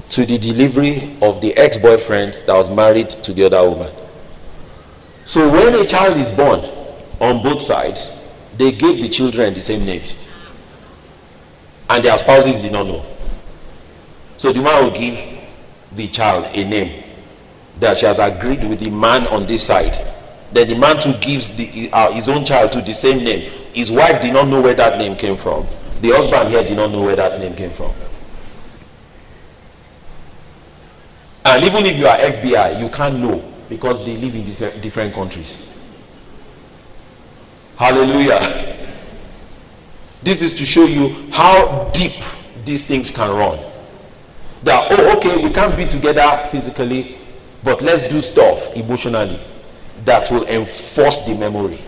to 0.10 0.26
the 0.26 0.38
delivery 0.38 1.18
of 1.22 1.42
the 1.42 1.56
ex 1.58 1.78
boyfriend 1.78 2.38
that 2.48 2.54
was 2.54 2.70
married 2.70 3.10
to 3.10 3.34
the 3.34 3.44
other 3.44 3.70
woman. 3.70 3.94
So 5.26 5.52
when 5.52 5.76
a 5.76 5.86
child 5.86 6.18
is 6.18 6.32
born, 6.32 6.62
on 7.20 7.42
both 7.42 7.62
sides, 7.62 8.24
they 8.58 8.72
gave 8.72 8.98
the 9.02 9.10
children 9.10 9.54
the 9.54 9.62
same 9.62 9.86
names. 9.86 10.16
And 11.90 12.04
their 12.04 12.18
spouses 12.18 12.62
did 12.62 12.72
not 12.72 12.86
know. 12.88 13.06
So 14.38 14.52
the 14.52 14.62
man 14.62 14.84
will 14.84 14.92
give 14.92 15.40
the 15.94 16.08
child 16.10 16.48
a 16.52 16.64
name. 16.64 17.03
That 17.80 17.98
she 17.98 18.06
has 18.06 18.20
agreed 18.20 18.64
with 18.64 18.80
the 18.80 18.90
man 18.90 19.28
on 19.28 19.46
this 19.46 19.66
side. 19.66 19.98
Then 20.54 20.68
the 20.70 20.76
man 20.78 21.02
too 21.02 21.14
gives 21.20 21.56
the, 21.56 21.90
uh, 21.92 22.12
his 22.12 22.30
own 22.30 22.46
child 22.46 22.72
to 22.74 22.82
the 22.82 22.94
same 22.94 23.24
name. 23.24 23.52
His 23.74 23.92
wife 23.92 24.22
did 24.22 24.34
not 24.34 24.48
know 24.48 24.62
where 24.62 24.76
that 24.76 24.98
name 25.00 25.16
came 25.16 25.36
from. 25.38 25.68
The 26.02 26.12
husband 26.12 26.50
here 26.50 26.64
did 26.64 26.76
not 26.78 26.92
know 26.92 27.02
where 27.04 27.16
that 27.16 27.40
name 27.40 27.56
came 27.56 27.72
from. 27.72 27.94
And 31.46 31.64
even 31.64 31.86
if 31.86 31.98
you 31.98 32.08
are 32.08 32.18
FBI, 32.18 32.80
you 32.80 32.90
can't 32.90 33.20
know 33.20 33.44
because 33.68 34.06
they 34.06 34.16
live 34.18 34.36
in 34.36 34.46
different 34.82 35.14
countries. 35.14 35.68
Hallelujah. 37.76 38.78
This 40.22 40.42
is 40.42 40.54
to 40.54 40.66
show 40.66 40.86
you 40.86 41.30
how 41.32 41.90
deep 41.94 42.14
these 42.64 42.84
things 42.86 43.12
can 43.12 43.30
run. 43.32 43.60
That, 44.64 44.88
oh, 44.92 45.18
okay, 45.18 45.44
we 45.44 45.52
can't 45.52 45.76
be 45.76 45.86
together 45.86 46.48
physically, 46.50 47.18
but 47.64 47.82
let's 47.82 48.08
do 48.10 48.22
stuff 48.22 48.76
emotionally 48.76 49.40
that 50.06 50.30
will 50.30 50.46
enforce 50.48 51.20
the 51.26 51.36
memory. 51.36 51.82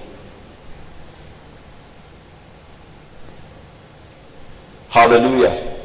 Hallelujah. 4.89 5.75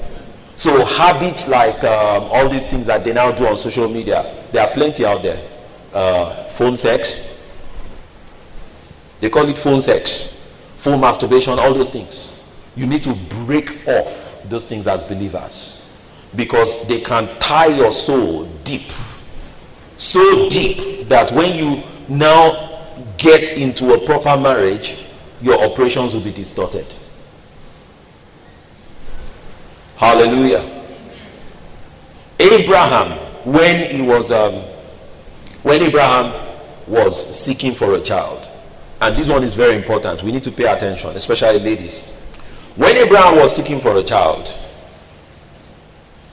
So 0.57 0.85
habits 0.85 1.49
like 1.49 1.83
um, 1.83 2.25
all 2.25 2.49
these 2.49 2.67
things 2.69 2.87
that 2.87 3.03
they 3.03 3.13
now 3.13 3.33
do 3.33 3.47
on 3.47 3.57
social 3.57 3.89
media, 3.89 4.47
there 4.53 4.67
are 4.69 4.73
plenty 4.73 5.05
out 5.05 5.23
there. 5.23 5.49
Uh, 5.93 6.49
phone 6.51 6.77
sex. 6.77 7.29
They 9.21 9.29
call 9.31 9.49
it 9.49 9.59
phone 9.59 9.83
sex. 9.83 10.37
Phone 10.79 11.01
masturbation, 11.01 11.59
all 11.59 11.75
those 11.75 11.91
things. 11.91 12.29
You 12.77 12.87
need 12.87 13.03
to 13.03 13.15
break 13.47 13.87
off 13.89 14.15
those 14.45 14.65
things 14.65 14.87
as 14.87 15.03
believers. 15.03 15.83
Because 16.37 16.87
they 16.87 17.01
can 17.01 17.27
tie 17.41 17.67
your 17.67 17.91
soul 17.91 18.45
deep. 18.63 18.93
So 20.01 20.49
deep 20.49 21.11
that 21.11 21.31
when 21.33 21.55
you 21.57 21.83
now 22.09 22.87
get 23.19 23.53
into 23.53 23.93
a 23.93 24.07
proper 24.07 24.41
marriage, 24.41 25.05
your 25.43 25.63
operations 25.63 26.15
will 26.15 26.23
be 26.23 26.33
distorted. 26.33 26.87
Hallelujah. 29.97 30.87
Abraham, 32.39 33.19
when 33.45 33.95
he 33.95 34.01
was 34.01 34.31
um, 34.33 34.65
when 35.65 35.83
Abraham 35.83 36.57
was 36.87 37.39
seeking 37.39 37.75
for 37.75 37.93
a 37.93 38.01
child, 38.01 38.49
and 39.03 39.15
this 39.19 39.29
one 39.29 39.45
is 39.45 39.53
very 39.53 39.77
important, 39.77 40.23
we 40.23 40.33
need 40.33 40.45
to 40.45 40.51
pay 40.51 40.65
attention, 40.65 41.11
especially 41.11 41.61
ladies. 41.61 42.01
When 42.77 42.97
Abraham 42.97 43.37
was 43.37 43.55
seeking 43.55 43.83
for 43.83 43.95
a 43.99 44.03
child, 44.03 44.55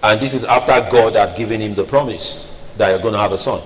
and 0.03 0.21
this 0.21 0.33
is 0.33 0.45
after 0.45 0.89
God 0.89 1.17
had 1.17 1.35
given 1.35 1.59
him 1.59 1.75
the 1.75 1.83
promise 1.83 2.47
that 2.77 2.89
you're 2.89 3.01
going 3.01 3.13
to 3.13 3.19
have 3.19 3.31
a 3.31 3.37
son, 3.37 3.61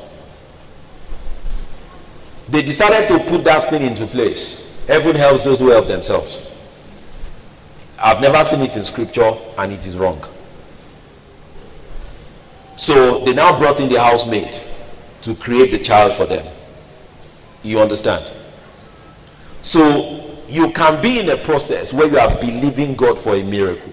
they 2.50 2.62
decided 2.62 3.08
to 3.08 3.24
put 3.30 3.43
that 3.45 3.69
thing 3.69 3.84
into 3.84 4.06
place. 4.08 4.69
Heaven 4.88 5.15
helps 5.15 5.43
those 5.43 5.60
who 5.60 5.69
help 5.69 5.88
themselves. 5.88 6.50
I've 7.97 8.19
never 8.19 8.43
seen 8.43 8.62
it 8.62 8.76
in 8.76 8.84
scripture 8.84 9.38
and 9.58 9.71
it 9.71 9.86
is 9.86 9.95
wrong. 9.95 10.26
So 12.76 13.24
they 13.24 13.34
now 13.34 13.58
brought 13.60 13.80
in 13.80 13.89
the 13.89 14.02
housemaid 14.02 14.60
to 15.21 15.36
create 15.36 15.71
the 15.71 15.80
child 15.80 16.15
for 16.15 16.26
them. 16.26 16.52
You 17.63 17.80
understand? 17.80 18.26
So 19.62 20.39
you 20.47 20.71
can 20.71 21.02
be 21.02 21.19
in 21.19 21.30
a 21.30 21.38
process 21.38 21.93
where 21.93 22.08
you 22.08 22.17
are 22.17 22.39
believing 22.39 22.95
God 22.95 23.19
for 23.19 23.36
a 23.36 23.43
miracle. 23.43 23.90